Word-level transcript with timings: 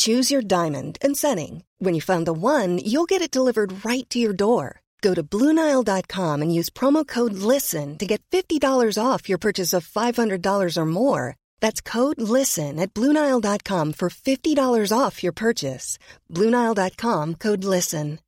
Choose 0.00 0.30
your 0.30 0.40
diamond 0.40 0.96
and 1.02 1.14
setting. 1.14 1.62
When 1.78 1.94
you 1.94 2.00
find 2.00 2.26
the 2.26 2.32
one, 2.32 2.78
you'll 2.78 3.08
get 3.08 3.20
it 3.20 3.30
delivered 3.30 3.84
right 3.84 4.08
to 4.08 4.18
your 4.18 4.32
door. 4.32 4.80
Go 5.02 5.12
to 5.14 5.22
Bluenile.com 5.22 6.40
and 6.42 6.54
use 6.54 6.70
promo 6.70 7.06
code 7.06 7.34
LISTEN 7.34 7.98
to 7.98 8.06
get 8.06 8.22
$50 8.32 8.96
off 8.98 9.28
your 9.28 9.38
purchase 9.38 9.74
of 9.74 9.86
$500 9.86 10.76
or 10.76 10.86
more. 10.86 11.36
That's 11.60 11.80
code 11.82 12.20
LISTEN 12.20 12.78
at 12.78 12.94
Bluenile.com 12.94 13.92
for 13.92 14.08
$50 14.08 14.98
off 14.98 15.22
your 15.22 15.32
purchase. 15.32 15.98
Bluenile.com 16.30 17.34
code 17.34 17.64
LISTEN. 17.64 18.18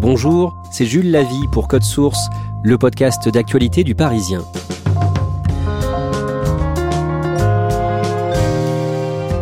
Bonjour, 0.00 0.52
c'est 0.72 0.84
Jules 0.84 1.12
Lavie 1.12 1.46
pour 1.52 1.68
Code 1.68 1.84
Source, 1.84 2.28
le 2.64 2.76
podcast 2.76 3.28
d'actualité 3.28 3.84
du 3.84 3.94
Parisien. 3.94 4.44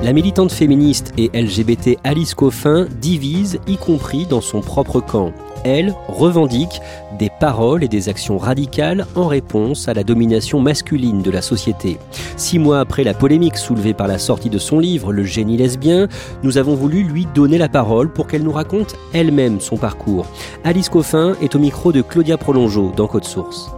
La 0.03 0.13
militante 0.13 0.51
féministe 0.51 1.13
et 1.17 1.31
LGBT 1.33 1.97
Alice 2.03 2.35
Coffin 2.35 2.89
divise, 3.01 3.61
y 3.69 3.77
compris 3.77 4.27
dans 4.27 4.41
son 4.41 4.61
propre 4.61 5.01
camp. 5.01 5.33
Elle 5.65 5.95
revendique 6.09 6.81
des 7.21 7.31
paroles 7.39 7.85
et 7.85 7.89
des 7.89 8.09
actions 8.09 8.37
radicales 8.37 9.07
en 9.15 9.29
réponse 9.29 9.87
à 9.87 9.95
la 9.95 10.03
domination 10.03 10.59
masculine 10.59 11.23
de 11.23 11.31
la 11.31 11.41
société. 11.41 11.99
Six 12.37 12.59
mois 12.59 12.81
après 12.81 13.05
la 13.05 13.15
polémique 13.15 13.57
soulevée 13.57 13.95
par 13.95 14.09
la 14.09 14.19
sortie 14.19 14.51
de 14.51 14.59
son 14.59 14.81
livre 14.81 15.13
Le 15.13 15.23
génie 15.23 15.57
lesbien, 15.57 16.09
nous 16.43 16.59
avons 16.59 16.75
voulu 16.75 17.05
lui 17.05 17.29
donner 17.33 17.57
la 17.57 17.69
parole 17.69 18.13
pour 18.13 18.27
qu'elle 18.27 18.43
nous 18.43 18.51
raconte 18.51 18.97
elle-même 19.13 19.61
son 19.61 19.77
parcours. 19.77 20.27
Alice 20.65 20.89
Coffin 20.89 21.37
est 21.41 21.55
au 21.55 21.61
micro 21.61 21.93
de 21.93 22.03
Claudia 22.03 22.37
Prolongeau 22.37 22.93
dans 22.97 23.07
Code 23.07 23.25
Source. 23.25 23.71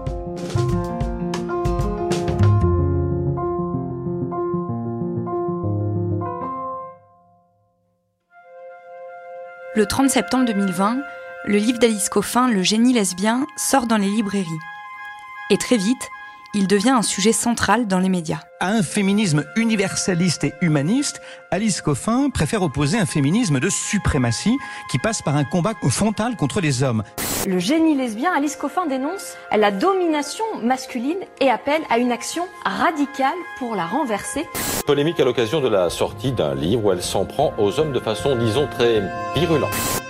Le 9.76 9.86
30 9.86 10.08
septembre 10.08 10.44
2020, 10.44 10.98
le 11.46 11.56
livre 11.56 11.80
d'Alice 11.80 12.08
Coffin, 12.08 12.48
Le 12.48 12.62
génie 12.62 12.92
lesbien, 12.92 13.44
sort 13.56 13.88
dans 13.88 13.96
les 13.96 14.06
librairies. 14.06 14.60
Et 15.50 15.58
très 15.58 15.76
vite, 15.76 16.10
il 16.54 16.66
devient 16.66 16.90
un 16.90 17.02
sujet 17.02 17.32
central 17.32 17.86
dans 17.86 17.98
les 17.98 18.08
médias. 18.08 18.40
À 18.60 18.70
un 18.70 18.82
féminisme 18.82 19.44
universaliste 19.56 20.44
et 20.44 20.54
humaniste, 20.60 21.20
Alice 21.50 21.82
Coffin 21.82 22.30
préfère 22.30 22.62
opposer 22.62 22.98
un 22.98 23.06
féminisme 23.06 23.60
de 23.60 23.68
suprématie 23.68 24.56
qui 24.90 24.98
passe 24.98 25.22
par 25.22 25.36
un 25.36 25.44
combat 25.44 25.72
frontal 25.90 26.36
contre 26.36 26.60
les 26.60 26.82
hommes. 26.82 27.02
Le 27.46 27.58
génie 27.58 27.94
lesbien, 27.94 28.32
Alice 28.34 28.56
Coffin 28.56 28.86
dénonce 28.86 29.34
la 29.54 29.70
domination 29.70 30.44
masculine 30.62 31.18
et 31.40 31.50
appelle 31.50 31.82
à 31.90 31.98
une 31.98 32.12
action 32.12 32.44
radicale 32.64 33.34
pour 33.58 33.74
la 33.74 33.86
renverser. 33.86 34.46
Polémique 34.86 35.20
à 35.20 35.24
l'occasion 35.24 35.60
de 35.60 35.68
la 35.68 35.90
sortie 35.90 36.32
d'un 36.32 36.54
livre 36.54 36.84
où 36.84 36.92
elle 36.92 37.02
s'en 37.02 37.24
prend 37.24 37.52
aux 37.58 37.80
hommes 37.80 37.92
de 37.92 38.00
façon, 38.00 38.36
disons, 38.36 38.66
très 38.66 39.02
virulente. 39.34 40.03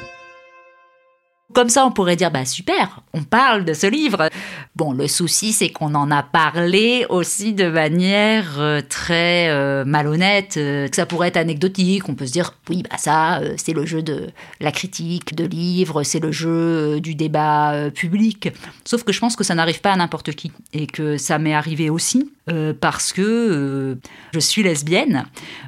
Comme 1.55 1.69
ça, 1.69 1.87
on 1.87 1.93
pourrait 1.93 2.17
dire, 2.17 2.33
bah 2.33 2.45
super, 2.45 3.01
on 3.13 3.23
parle 3.23 3.65
de 3.65 3.75
ce 3.75 3.87
livre. 3.87 4.29
Bon, 4.75 4.93
le 4.93 5.07
souci, 5.07 5.53
c'est 5.53 5.69
qu'on 5.69 5.95
en 5.95 6.11
a 6.11 6.25
parlé 6.25 7.07
aussi 7.09 7.53
de 7.53 7.69
manière 7.69 8.59
euh, 8.59 8.81
très 8.89 9.49
euh, 9.51 9.85
malhonnête, 9.85 10.57
euh, 10.57 10.89
que 10.89 10.97
ça 10.97 11.07
pourrait 11.07 11.29
être 11.29 11.37
anecdotique. 11.37 12.09
On 12.09 12.17
peut 12.17 12.27
se 12.27 12.33
dire, 12.33 12.55
oui, 12.69 12.83
bah 12.83 12.97
ça, 12.99 13.41
c'est 13.57 13.73
le 13.73 13.87
jeu 13.87 14.03
de 14.03 14.31
la 14.61 14.73
critique 14.73 15.37
de 15.37 15.45
livres, 15.45 16.03
c'est 16.03 16.19
le 16.19 16.33
jeu 16.33 16.99
du 17.01 17.15
débat 17.15 17.89
public. 17.95 18.49
Sauf 18.85 19.05
que 19.05 19.13
je 19.13 19.21
pense 19.21 19.37
que 19.37 19.45
ça 19.45 19.55
n'arrive 19.55 19.81
pas 19.81 19.93
à 19.93 19.97
n'importe 19.97 20.33
qui 20.33 20.51
et 20.73 20.89
que 20.89 21.17
ça 21.19 21.39
m'est 21.39 21.55
arrivé 21.55 21.89
aussi 21.89 22.33
parce 22.81 23.13
que 23.13 23.99
je 24.33 24.39
suis 24.39 24.63
lesbienne. 24.63 25.25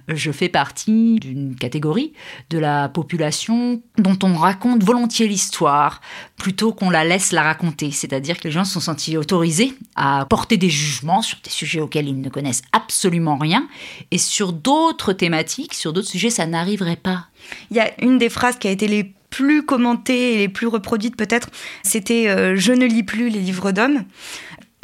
Je 0.09 0.31
fais 0.31 0.49
partie 0.49 1.19
d'une 1.21 1.57
catégorie 1.57 2.13
de 2.51 2.59
la 2.59 2.89
population 2.89 3.83
dont 3.99 4.19
on 4.23 4.35
raconte 4.35 4.83
volontiers 4.83 5.29
l'histoire 5.29 6.01
plutôt 6.37 6.73
qu'on 6.73 6.91
la 6.91 7.05
laisse 7.05 7.33
la 7.33 7.43
raconter. 7.43 7.91
C'est-à-dire 7.91 8.39
que 8.39 8.45
les 8.45 8.51
gens 8.51 8.65
se 8.65 8.75
sont 8.75 8.81
sentis 8.81 9.17
autorisés 9.17 9.75
à 9.95 10.27
porter 10.29 10.57
des 10.57 10.71
jugements 10.71 11.23
sur 11.23 11.39
des 11.43 11.51
sujets 11.51 11.81
auxquels 11.81 12.09
ils 12.09 12.21
ne 12.21 12.29
connaissent 12.29 12.63
absolument 12.73 13.37
rien. 13.37 13.67
Et 14.11 14.19
sur 14.19 14.53
d'autres 14.53 15.13
thématiques, 15.13 15.75
sur 15.75 15.93
d'autres 15.93 16.09
sujets, 16.09 16.31
ça 16.31 16.47
n'arriverait 16.47 16.97
pas. 16.97 17.27
Il 17.71 17.77
y 17.77 17.81
a 17.81 17.91
une 18.03 18.19
des 18.19 18.29
phrases 18.29 18.59
qui 18.59 18.69
a 18.69 18.71
été 18.71 18.87
les 18.89 19.13
plus 19.31 19.65
commentées 19.65 20.35
et 20.35 20.39
les 20.39 20.49
plus 20.49 20.67
reproduites 20.67 21.17
peut-être, 21.17 21.51
c'était 21.83 22.29
euh, 22.29 22.57
Je 22.57 22.73
ne 22.73 22.87
lis 22.87 23.03
plus 23.03 23.29
les 23.29 23.41
livres 23.41 23.73
d'hommes». 23.73 24.05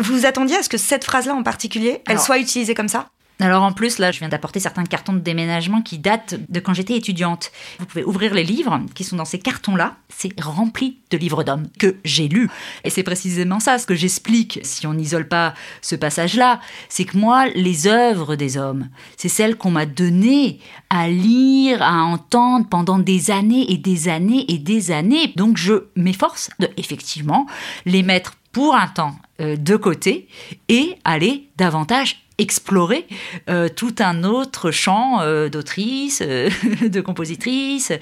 Vous 0.02 0.18
vous 0.18 0.26
attendiez 0.26 0.56
à 0.56 0.62
ce 0.64 0.68
que 0.68 0.78
cette 0.78 1.04
phrase-là 1.04 1.32
en 1.32 1.44
particulier, 1.44 2.02
elle 2.08 2.18
soit 2.18 2.38
utilisée 2.38 2.74
comme 2.74 2.88
ça? 2.88 3.08
Alors 3.38 3.62
en 3.62 3.72
plus, 3.72 3.98
là, 3.98 4.10
je 4.10 4.18
viens 4.18 4.28
d'apporter 4.28 4.58
certains 4.58 4.84
cartons 4.84 5.12
de 5.12 5.20
déménagement 5.20 5.80
qui 5.80 5.98
datent 5.98 6.34
de 6.48 6.60
quand 6.60 6.74
j'étais 6.74 6.96
étudiante. 6.96 7.52
Vous 7.78 7.86
pouvez 7.86 8.04
ouvrir 8.04 8.34
les 8.34 8.42
livres 8.42 8.80
qui 8.94 9.04
sont 9.04 9.16
dans 9.16 9.24
ces 9.24 9.38
cartons-là. 9.38 9.96
C'est 10.08 10.40
rempli 10.40 10.98
de 11.10 11.16
livres 11.16 11.44
d'hommes 11.44 11.68
que 11.78 11.96
j'ai 12.04 12.26
lus. 12.26 12.48
Et 12.84 12.90
c'est 12.90 13.02
précisément 13.04 13.60
ça, 13.60 13.78
ce 13.78 13.86
que 13.86 13.94
j'explique, 13.94 14.60
si 14.64 14.86
on 14.86 14.94
n'isole 14.94 15.28
pas 15.28 15.54
ce 15.82 15.94
passage-là, 15.94 16.60
c'est 16.88 17.04
que 17.04 17.16
moi, 17.16 17.46
les 17.54 17.86
œuvres 17.86 18.34
des 18.34 18.56
hommes, 18.56 18.88
c'est 19.16 19.28
celles 19.28 19.56
qu'on 19.56 19.70
m'a 19.70 19.86
données 19.86 20.58
à 20.90 21.08
lire, 21.08 21.82
à 21.82 22.02
entendre 22.02 22.68
pendant 22.68 22.98
des 22.98 23.30
années 23.30 23.72
et 23.72 23.76
des 23.76 24.08
années 24.08 24.44
et 24.52 24.58
des 24.58 24.90
années. 24.90 25.32
Donc 25.36 25.56
je 25.56 25.84
m'efforce 25.94 26.50
de, 26.58 26.68
effectivement, 26.76 27.46
les 27.86 28.02
mettre 28.02 28.34
pour 28.52 28.74
un 28.74 28.86
temps 28.86 29.16
de 29.42 29.76
côté 29.76 30.28
et 30.68 30.96
aller 31.04 31.48
davantage 31.56 32.22
explorer 32.38 33.06
euh, 33.48 33.68
tout 33.68 33.94
un 34.00 34.24
autre 34.24 34.70
champ 34.70 35.20
euh, 35.20 35.48
d'autrice, 35.48 36.22
euh, 36.26 36.50
de 36.88 37.00
compositrice, 37.00 37.92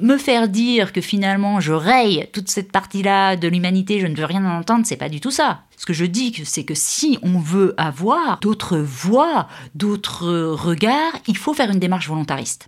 me 0.00 0.16
faire 0.16 0.48
dire 0.48 0.92
que 0.92 1.00
finalement 1.00 1.60
je 1.60 1.72
raye 1.72 2.28
toute 2.32 2.48
cette 2.48 2.72
partie-là 2.72 3.36
de 3.36 3.48
l'humanité, 3.48 4.00
je 4.00 4.06
ne 4.06 4.16
veux 4.16 4.24
rien 4.24 4.44
en 4.44 4.58
entendre, 4.58 4.84
c'est 4.86 4.96
pas 4.96 5.08
du 5.08 5.20
tout 5.20 5.30
ça. 5.30 5.62
Ce 5.76 5.86
que 5.86 5.92
je 5.92 6.04
dis, 6.04 6.42
c'est 6.44 6.64
que 6.64 6.74
si 6.74 7.18
on 7.22 7.38
veut 7.38 7.74
avoir 7.76 8.38
d'autres 8.40 8.78
voix, 8.78 9.48
d'autres 9.74 10.28
regards, 10.52 11.12
il 11.26 11.36
faut 11.36 11.52
faire 11.52 11.70
une 11.70 11.78
démarche 11.78 12.08
volontariste. 12.08 12.66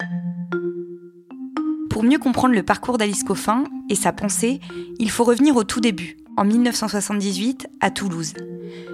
Pour 1.89 2.03
mieux 2.03 2.19
comprendre 2.19 2.55
le 2.55 2.63
parcours 2.63 2.99
d'Alice 2.99 3.25
Coffin 3.25 3.65
et 3.89 3.95
sa 3.95 4.13
pensée, 4.13 4.61
il 4.99 5.11
faut 5.11 5.25
revenir 5.25 5.57
au 5.57 5.65
tout 5.65 5.81
début, 5.81 6.19
en 6.37 6.45
1978, 6.45 7.69
à 7.81 7.91
Toulouse. 7.91 8.35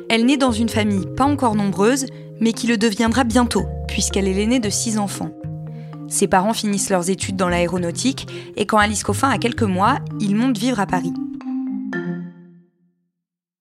Elle 0.08 0.26
naît 0.26 0.36
dans 0.36 0.52
une 0.52 0.68
famille 0.68 1.06
pas 1.16 1.24
encore 1.24 1.54
nombreuse, 1.54 2.06
mais 2.40 2.52
qui 2.52 2.66
le 2.66 2.76
deviendra 2.76 3.24
bientôt, 3.24 3.64
puisqu'elle 3.88 4.28
est 4.28 4.34
l'aînée 4.34 4.60
de 4.60 4.70
six 4.70 4.98
enfants. 4.98 5.30
Ses 6.08 6.28
parents 6.28 6.52
finissent 6.52 6.90
leurs 6.90 7.10
études 7.10 7.36
dans 7.36 7.48
l'aéronautique, 7.48 8.26
et 8.56 8.66
quand 8.66 8.78
Alice 8.78 9.02
Coffin 9.02 9.30
a 9.30 9.38
quelques 9.38 9.62
mois, 9.62 9.98
ils 10.20 10.36
montent 10.36 10.58
vivre 10.58 10.80
à 10.80 10.86
Paris. 10.86 11.12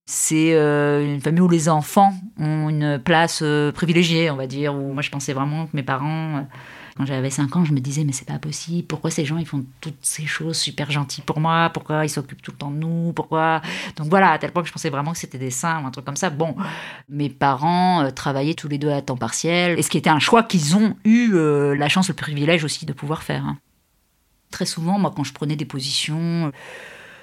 C'est 0.06 0.54
euh, 0.54 1.06
une 1.06 1.22
famille 1.22 1.42
où 1.42 1.48
les 1.48 1.70
enfants 1.70 2.14
ont 2.38 2.68
une 2.68 3.00
place 3.00 3.40
euh, 3.42 3.72
privilégiée, 3.72 4.30
on 4.30 4.36
va 4.36 4.48
dire, 4.48 4.76
où 4.76 4.92
moi 4.94 5.02
je 5.02 5.10
pensais 5.10 5.34
vraiment 5.34 5.66
que 5.66 5.72
mes 5.74 5.84
parents... 5.84 6.38
Euh, 6.38 6.42
quand 7.02 7.08
j'avais 7.08 7.32
5 7.32 7.56
ans, 7.56 7.66
je 7.66 7.74
me 7.74 7.80
disais, 7.80 8.04
mais 8.04 8.12
c'est 8.12 8.28
pas 8.28 8.38
possible. 8.38 8.86
Pourquoi 8.86 9.10
ces 9.10 9.26
gens, 9.26 9.38
ils 9.38 9.48
font 9.48 9.66
toutes 9.80 9.98
ces 10.04 10.28
choses 10.28 10.56
super 10.56 10.92
gentilles 10.92 11.24
pour 11.26 11.40
moi? 11.40 11.72
Pourquoi 11.74 12.06
ils 12.06 12.10
s'occupent 12.10 12.44
tout 12.44 12.52
le 12.52 12.58
temps 12.58 12.70
de 12.70 12.76
nous? 12.76 13.12
Pourquoi? 13.14 13.64
Donc 13.96 14.08
voilà, 14.08 14.30
à 14.30 14.38
tel 14.38 14.52
point 14.52 14.62
que 14.62 14.68
je 14.68 14.74
pensais 14.74 14.92
vraiment 14.92 15.12
que 15.12 15.18
c'était 15.18 15.40
des 15.40 15.50
saints 15.50 15.82
ou 15.82 15.88
un 15.88 15.90
truc 15.90 16.06
comme 16.06 16.16
ça. 16.16 16.30
Bon, 16.30 16.56
mes 17.10 17.30
parents 17.30 18.04
euh, 18.04 18.12
travaillaient 18.12 18.54
tous 18.54 18.68
les 18.68 18.78
deux 18.78 18.92
à 18.92 19.02
temps 19.02 19.18
partiel. 19.18 19.80
Et 19.80 19.82
ce 19.82 19.90
qui 19.90 19.98
était 19.98 20.12
un 20.12 20.20
choix 20.20 20.44
qu'ils 20.44 20.76
ont 20.76 20.96
eu 21.04 21.32
euh, 21.34 21.74
la 21.74 21.90
chance, 21.90 22.08
le 22.08 22.14
privilège 22.14 22.64
aussi 22.64 22.86
de 22.86 22.94
pouvoir 22.94 23.24
faire. 23.24 23.48
Hein. 23.48 23.58
Très 24.52 24.68
souvent, 24.68 25.00
moi, 25.00 25.12
quand 25.16 25.24
je 25.24 25.34
prenais 25.34 25.56
des 25.56 25.66
positions 25.66 26.52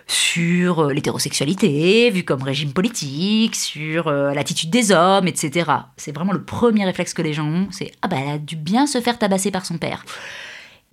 sur 0.09 0.81
euh, 0.81 0.93
l'hétérosexualité, 0.93 2.11
vue 2.11 2.25
comme 2.25 2.43
régime 2.43 2.73
politique, 2.73 3.55
sur 3.55 4.09
euh, 4.09 4.33
l'attitude 4.33 4.71
des 4.71 4.91
hommes, 4.91 5.29
etc. 5.29 5.71
C'est 5.97 6.13
vraiment 6.13 6.33
le 6.33 6.43
premier 6.43 6.85
réflexe 6.87 7.13
que 7.13 7.23
les 7.23 7.35
gens 7.35 7.47
ont, 7.47 7.69
c'est 7.71 7.93
ah 8.03 8.09
bah 8.09 8.17
elle 8.21 8.29
a 8.31 8.39
dû 8.39 8.57
bien 8.57 8.87
se 8.87 9.01
faire 9.01 9.19
tabasser 9.19 9.51
par 9.51 9.67
son 9.67 9.77
père. 9.77 10.05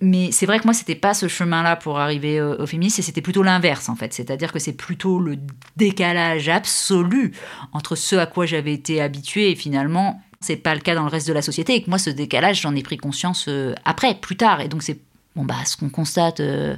Mais 0.02 0.34
c'est 0.34 0.46
vrai 0.46 0.60
que 0.60 0.66
moi, 0.66 0.74
c'était 0.74 0.96
pas 0.96 1.14
ce 1.14 1.30
chemin-là 1.30 1.78
pour 1.78 2.00
arriver 2.00 2.38
euh, 2.38 2.62
au 2.62 2.66
féminisme, 2.66 3.02
c'était 3.02 3.22
plutôt 3.22 3.42
l'inverse 3.42 3.88
en 3.88 3.96
fait. 3.96 4.14
C'est-à-dire 4.14 4.52
que 4.52 4.60
c'est 4.60 4.74
plutôt 4.74 5.20
le 5.20 5.38
décalage 5.78 6.50
absolu 6.50 7.32
entre 7.72 7.96
ce 7.96 8.18
à 8.18 8.26
quoi 8.26 8.46
j'avais 8.46 8.74
été 8.74 9.02
habituée 9.02 9.52
et 9.52 9.56
finalement 9.56 10.22
C'est 10.42 10.58
pas 10.58 10.76
le 10.76 10.82
cas 10.82 10.94
dans 10.94 11.04
le 11.04 11.10
reste 11.10 11.30
de 11.30 11.34
la 11.34 11.42
société. 11.42 11.76
Et 11.76 11.82
que 11.82 11.90
moi, 11.90 12.00
ce 12.00 12.10
décalage, 12.10 12.60
j'en 12.62 12.76
ai 12.76 12.84
pris 12.84 12.98
conscience 12.98 13.50
après, 13.86 14.16
plus 14.16 14.36
tard. 14.36 14.60
Et 14.60 14.68
donc, 14.68 14.84
c'est 14.84 15.00
bon, 15.36 15.46
bah, 15.46 15.66
ce 15.66 15.78
qu'on 15.78 15.90
constate 15.90 16.40
euh, 16.40 16.76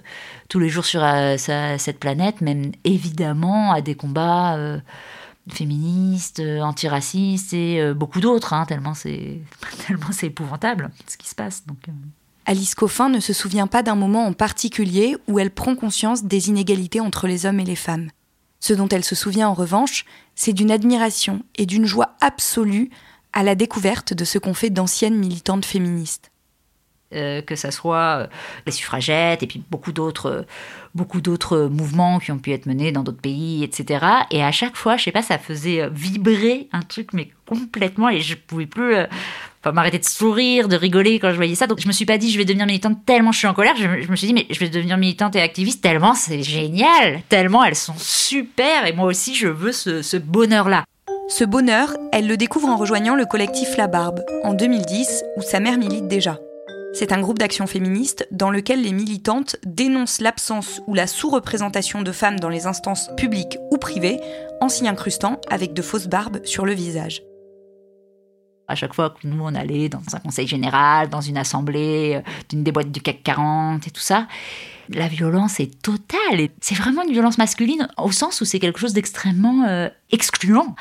tous 0.49 0.59
les 0.59 0.69
jours 0.69 0.85
sur 0.85 1.03
euh, 1.03 1.35
cette 1.37 1.99
planète, 1.99 2.41
même 2.41 2.71
évidemment 2.83 3.71
à 3.71 3.81
des 3.81 3.95
combats 3.95 4.57
féministes, 5.49 6.41
antiracistes 6.41 7.53
et 7.53 7.93
beaucoup 7.93 8.19
d'autres, 8.19 8.53
hein, 8.53 8.65
tellement 8.65 8.93
c'est 8.93 9.39
tellement 9.87 10.11
c'est 10.11 10.27
épouvantable 10.27 10.91
ce 11.07 11.17
qui 11.17 11.27
se 11.27 11.35
passe. 11.35 11.65
Donc, 11.65 11.77
Alice 12.45 12.75
Coffin 12.75 13.09
ne 13.09 13.19
se 13.19 13.33
souvient 13.33 13.67
pas 13.67 13.83
d'un 13.83 13.95
moment 13.95 14.25
en 14.25 14.33
particulier 14.33 15.17
où 15.27 15.37
elle 15.37 15.51
prend 15.51 15.75
conscience 15.75 16.23
des 16.23 16.47
inégalités 16.47 17.01
entre 17.01 17.27
les 17.27 17.45
hommes 17.45 17.59
et 17.59 17.65
les 17.65 17.75
femmes. 17.75 18.09
Ce 18.59 18.73
dont 18.73 18.87
elle 18.87 19.03
se 19.03 19.15
souvient 19.15 19.49
en 19.49 19.53
revanche, 19.53 20.05
c'est 20.33 20.53
d'une 20.53 20.71
admiration 20.71 21.43
et 21.57 21.65
d'une 21.65 21.85
joie 21.85 22.15
absolue 22.21 22.89
à 23.33 23.43
la 23.43 23.55
découverte 23.55 24.13
de 24.13 24.25
ce 24.25 24.39
qu'ont 24.39 24.53
fait 24.53 24.69
d'anciennes 24.69 25.17
militantes 25.17 25.65
féministes. 25.65 26.31
Euh, 27.15 27.41
que 27.41 27.55
ce 27.55 27.71
soit 27.71 28.23
euh, 28.23 28.27
les 28.65 28.73
suffragettes 28.73 29.41
et 29.41 29.47
puis 29.47 29.63
beaucoup 29.71 29.93
d'autres 29.93 30.25
euh, 30.29 30.41
beaucoup 30.93 31.21
d'autres 31.21 31.69
mouvements 31.71 32.19
qui 32.19 32.33
ont 32.33 32.37
pu 32.37 32.51
être 32.51 32.65
menés 32.65 32.91
dans 32.91 33.01
d'autres 33.01 33.21
pays, 33.21 33.63
etc. 33.63 34.05
Et 34.29 34.43
à 34.43 34.51
chaque 34.51 34.75
fois, 34.75 34.97
je 34.97 35.05
sais 35.05 35.13
pas, 35.13 35.21
ça 35.21 35.37
faisait 35.37 35.87
vibrer 35.89 36.67
un 36.73 36.81
truc 36.81 37.13
mais 37.13 37.31
complètement 37.45 38.09
et 38.09 38.19
je 38.19 38.35
pouvais 38.35 38.65
plus 38.65 38.93
m'arrêter 39.71 39.99
de 39.99 40.05
sourire, 40.05 40.67
de 40.67 40.75
rigoler 40.75 41.19
quand 41.19 41.31
je 41.31 41.37
voyais 41.37 41.55
ça. 41.55 41.65
Donc 41.65 41.79
je 41.79 41.87
me 41.87 41.93
suis 41.93 42.05
pas 42.05 42.17
dit 42.17 42.29
je 42.29 42.37
vais 42.37 42.43
devenir 42.43 42.65
militante 42.65 42.97
tellement 43.05 43.31
je 43.31 43.37
suis 43.37 43.47
en 43.47 43.53
colère. 43.53 43.75
Je, 43.77 44.01
je 44.01 44.11
me 44.11 44.17
suis 44.17 44.27
dit 44.27 44.33
mais 44.33 44.45
je 44.49 44.59
vais 44.59 44.67
devenir 44.67 44.97
militante 44.97 45.33
et 45.37 45.41
activiste 45.41 45.81
tellement 45.81 46.13
c'est 46.13 46.43
génial, 46.43 47.21
tellement 47.29 47.63
elles 47.63 47.75
sont 47.75 47.95
super 47.97 48.85
et 48.85 48.91
moi 48.91 49.05
aussi 49.05 49.33
je 49.33 49.47
veux 49.47 49.71
ce, 49.71 50.01
ce 50.01 50.17
bonheur-là. 50.17 50.83
Ce 51.29 51.45
bonheur, 51.45 51.95
elle 52.11 52.27
le 52.27 52.35
découvre 52.35 52.67
en 52.67 52.75
rejoignant 52.75 53.15
le 53.15 53.25
collectif 53.25 53.77
La 53.77 53.87
Barbe, 53.87 54.21
en 54.43 54.53
2010, 54.53 55.23
où 55.35 55.41
sa 55.41 55.59
mère 55.59 55.77
milite 55.77 56.07
déjà. 56.07 56.37
C'est 56.93 57.11
un 57.11 57.21
groupe 57.21 57.37
d'action 57.37 57.67
féministe 57.67 58.27
dans 58.31 58.49
lequel 58.49 58.81
les 58.81 58.91
militantes 58.91 59.57
dénoncent 59.65 60.21
l'absence 60.21 60.81
ou 60.87 60.93
la 60.93 61.05
sous-représentation 61.07 62.01
de 62.01 62.11
femmes 62.11 62.39
dans 62.39 62.49
les 62.49 62.65
instances 62.65 63.09
publiques 63.15 63.57
ou 63.71 63.77
privées, 63.77 64.19
en 64.61 64.69
s'y 64.69 64.87
incrustant 64.87 65.39
avec 65.49 65.73
de 65.73 65.81
fausses 65.81 66.07
barbes 66.07 66.43
sur 66.45 66.65
le 66.65 66.73
visage. 66.73 67.21
À 68.67 68.75
chaque 68.75 68.93
fois 68.93 69.11
que 69.11 69.25
nous, 69.25 69.41
on 69.41 69.55
allait 69.55 69.87
dans 69.87 70.01
un 70.11 70.19
conseil 70.19 70.47
général, 70.47 71.09
dans 71.09 71.21
une 71.21 71.37
assemblée 71.37 72.15
euh, 72.15 72.31
d'une 72.49 72.63
des 72.63 72.73
boîtes 72.73 72.91
du 72.91 72.99
CAC 72.99 73.23
40 73.23 73.87
et 73.87 73.91
tout 73.91 74.01
ça, 74.01 74.27
la 74.89 75.07
violence 75.07 75.61
est 75.61 75.81
totale. 75.81 76.49
C'est 76.59 76.75
vraiment 76.75 77.03
une 77.03 77.13
violence 77.13 77.37
masculine 77.37 77.87
au 77.97 78.11
sens 78.11 78.41
où 78.41 78.45
c'est 78.45 78.59
quelque 78.59 78.79
chose 78.79 78.93
d'extrêmement 78.93 79.63
euh, 79.67 79.87
excluant. 80.11 80.75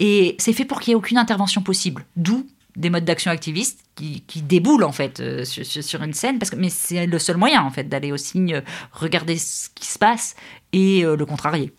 Et 0.00 0.34
c'est 0.38 0.52
fait 0.52 0.64
pour 0.64 0.80
qu'il 0.80 0.90
n'y 0.90 0.92
ait 0.94 0.96
aucune 0.96 1.18
intervention 1.18 1.62
possible. 1.62 2.04
D'où 2.16 2.44
des 2.78 2.90
modes 2.90 3.04
d'action 3.04 3.30
activistes 3.30 3.80
qui, 3.94 4.22
déboulent 4.42 4.84
en 4.84 4.92
fait 4.92 5.20
euh, 5.20 5.44
sur, 5.44 6.02
une 6.02 6.14
scène 6.14 6.38
parce 6.38 6.50
que 6.50 6.56
mais 6.56 6.70
c'est 6.70 7.06
le 7.06 7.18
seul 7.18 7.36
moyen 7.36 7.62
en 7.62 7.70
fait 7.70 7.88
d'aller 7.88 8.12
aussi 8.12 8.52
regarder 8.92 9.36
ce 9.36 9.68
qui 9.74 9.86
se 9.86 9.98
passe 9.98 10.36
et 10.72 11.02
le 11.02 11.26
contrarier. 11.26 11.72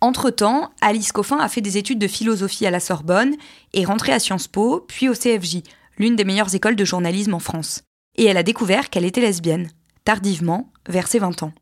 Entre-temps, 0.00 0.70
Alice 0.80 1.12
Coffin 1.12 1.38
a 1.38 1.48
fait 1.48 1.60
des 1.60 1.76
études 1.76 1.98
de 1.98 2.08
philosophie 2.08 2.66
à 2.66 2.70
la 2.70 2.80
Sorbonne, 2.80 3.36
est 3.74 3.84
rentrée 3.84 4.12
à 4.12 4.18
Sciences 4.18 4.48
Po, 4.48 4.84
puis 4.88 5.10
au 5.10 5.14
CFJ, 5.14 5.62
l'une 5.98 6.16
des 6.16 6.24
meilleures 6.24 6.54
écoles 6.54 6.76
de 6.76 6.84
journalisme 6.86 7.34
en 7.34 7.38
France. 7.38 7.82
Et 8.16 8.24
elle 8.24 8.38
a 8.38 8.42
découvert 8.42 8.88
qu'elle 8.88 9.04
était 9.04 9.20
lesbienne, 9.20 9.68
tardivement, 10.04 10.72
vers 10.88 11.06
ses 11.06 11.18
20 11.18 11.42
ans. 11.42 11.52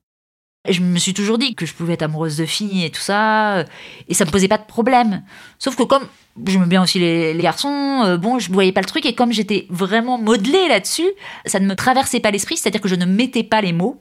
Je 0.69 0.81
me 0.81 0.99
suis 0.99 1.15
toujours 1.15 1.39
dit 1.39 1.55
que 1.55 1.67
je 1.67 1.73
pouvais 1.73 1.95
être 1.95 2.03
amoureuse 2.03 2.37
de 2.37 2.45
filles 2.45 2.85
et 2.85 2.91
tout 2.91 3.01
ça, 3.01 3.65
et 4.09 4.15
ça 4.15 4.25
me 4.25 4.31
posait 4.31 4.49
pas 4.49 4.59
de 4.59 4.67
problème. 4.67 5.23
Sauf 5.59 5.77
que 5.77 5.85
comme 5.85 6.07
j'aime 6.47 6.67
bien 6.67 6.83
aussi 6.83 6.99
les, 6.99 7.37
garçons, 7.39 8.03
euh, 8.05 8.17
bon, 8.17 8.39
je 8.39 8.51
voyais 8.53 8.73
pas 8.73 8.81
le 8.81 8.87
truc, 8.87 9.07
et 9.07 9.15
comme 9.15 9.33
j'étais 9.33 9.67
vraiment 9.71 10.19
modelée 10.19 10.69
là-dessus, 10.69 11.09
ça 11.47 11.61
ne 11.61 11.67
me 11.67 11.75
traversait 11.75 12.21
pas 12.21 12.31
l'esprit, 12.31 12.57
c'est-à-dire 12.57 12.81
que 12.81 12.89
je 12.89 12.97
ne 12.97 13.07
mettais 13.07 13.45
pas 13.45 13.61
les 13.61 13.73
mots 13.73 14.01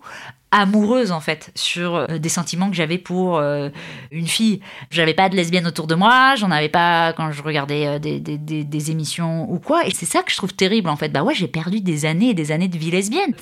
amoureuse 0.50 1.12
en 1.12 1.20
fait 1.20 1.52
sur 1.56 1.96
euh, 1.96 2.18
des 2.20 2.30
sentiments 2.30 2.70
que 2.70 2.76
j'avais 2.76 2.98
pour 2.98 3.38
euh, 3.38 3.70
une 4.12 4.28
fille. 4.28 4.62
J'avais 4.90 5.14
pas 5.14 5.28
de 5.28 5.36
lesbienne 5.36 5.68
autour 5.68 5.88
de 5.88 5.96
moi, 5.96 6.36
j'en 6.38 6.52
avais 6.52 6.70
pas 6.70 7.14
quand 7.14 7.32
je 7.32 7.44
regardais 7.44 8.00
des, 8.00 8.20
des, 8.20 8.38
des, 8.38 8.92
émissions 8.92 9.52
ou 9.52 9.60
quoi. 9.60 9.86
Et 9.86 9.92
c'est 9.92 10.06
ça 10.06 10.24
que 10.24 10.32
je 10.32 10.38
trouve 10.38 10.54
terrible 10.54 10.90
en 10.90 10.96
fait. 10.96 11.10
Bah 11.10 11.24
ouais, 11.24 11.36
j'ai 11.36 11.48
perdu 11.48 11.82
des 11.82 12.06
années 12.06 12.30
et 12.30 12.34
des 12.34 12.52
années 12.52 12.70
de 12.70 12.78
vie 12.78 12.92
lesbienne. 12.92 13.34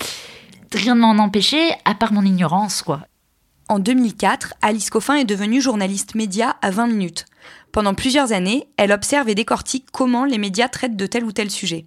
Rien 0.76 0.96
ne 0.96 1.00
m'en 1.00 1.24
empêchait 1.24 1.70
à 1.86 1.96
part 1.96 2.12
mon 2.12 2.26
ignorance 2.26 2.82
quoi. 2.82 3.08
En 3.70 3.80
2004, 3.80 4.56
Alice 4.62 4.90
Coffin 4.90 5.16
est 5.16 5.24
devenue 5.24 5.62
journaliste 5.62 6.16
média 6.16 6.58
à 6.62 6.70
20 6.70 6.88
minutes. 6.88 7.28
Pendant 7.72 7.94
plusieurs 7.94 8.34
années, 8.34 8.68
elle 8.76 8.92
observe 8.92 9.30
et 9.30 9.36
décortique 9.36 9.88
comment 9.94 10.26
les 10.26 10.38
médias 10.38 10.68
traitent 10.68 10.98
de 10.98 11.08
tel 11.08 11.24
ou 11.24 11.32
tel 11.32 11.50
sujet. 11.50 11.86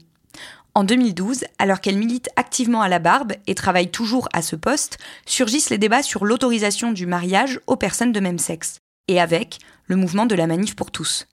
En 0.74 0.84
2012, 0.84 1.44
alors 1.58 1.82
qu'elle 1.82 1.98
milite 1.98 2.30
activement 2.36 2.80
à 2.80 2.88
la 2.88 2.98
barbe 2.98 3.34
et 3.46 3.54
travaille 3.54 3.90
toujours 3.90 4.26
à 4.32 4.40
ce 4.40 4.56
poste, 4.56 4.96
surgissent 5.26 5.68
les 5.68 5.76
débats 5.76 6.02
sur 6.02 6.24
l'autorisation 6.24 6.90
du 6.90 7.04
mariage 7.04 7.60
aux 7.66 7.76
personnes 7.76 8.12
de 8.12 8.20
même 8.20 8.38
sexe. 8.38 8.78
Et 9.06 9.20
avec 9.20 9.58
le 9.84 9.96
mouvement 9.96 10.24
de 10.24 10.34
la 10.34 10.46
manif 10.46 10.74
pour 10.74 10.90
tous 10.90 11.26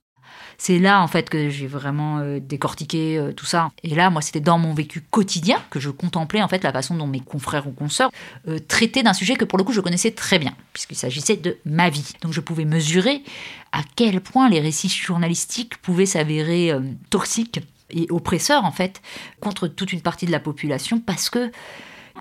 c'est 0.57 0.79
là 0.79 1.01
en 1.01 1.07
fait 1.07 1.29
que 1.29 1.49
j'ai 1.49 1.67
vraiment 1.67 2.19
euh, 2.19 2.39
décortiqué 2.39 3.17
euh, 3.17 3.31
tout 3.31 3.45
ça. 3.45 3.71
Et 3.83 3.95
là, 3.95 4.09
moi, 4.09 4.21
c'était 4.21 4.39
dans 4.39 4.57
mon 4.57 4.73
vécu 4.73 5.01
quotidien 5.01 5.61
que 5.69 5.79
je 5.79 5.89
contemplais 5.89 6.41
en 6.41 6.47
fait 6.47 6.63
la 6.63 6.71
façon 6.71 6.95
dont 6.95 7.07
mes 7.07 7.19
confrères 7.19 7.67
ou 7.67 7.71
consoeurs 7.71 8.11
euh, 8.47 8.59
traitaient 8.59 9.03
d'un 9.03 9.13
sujet 9.13 9.35
que 9.35 9.45
pour 9.45 9.57
le 9.57 9.63
coup 9.63 9.73
je 9.73 9.81
connaissais 9.81 10.11
très 10.11 10.39
bien, 10.39 10.55
puisqu'il 10.73 10.95
s'agissait 10.95 11.37
de 11.37 11.57
ma 11.65 11.89
vie. 11.89 12.13
Donc 12.21 12.33
je 12.33 12.41
pouvais 12.41 12.65
mesurer 12.65 13.23
à 13.71 13.81
quel 13.95 14.21
point 14.21 14.49
les 14.49 14.59
récits 14.59 14.89
journalistiques 14.89 15.77
pouvaient 15.77 16.05
s'avérer 16.05 16.71
toxiques 17.09 17.59
et 17.89 18.07
oppresseurs 18.09 18.63
en 18.63 18.71
fait 18.71 19.01
contre 19.41 19.67
toute 19.67 19.91
une 19.91 20.01
partie 20.01 20.25
de 20.25 20.31
la 20.31 20.39
population 20.39 20.99
parce 20.99 21.29
que 21.29 21.51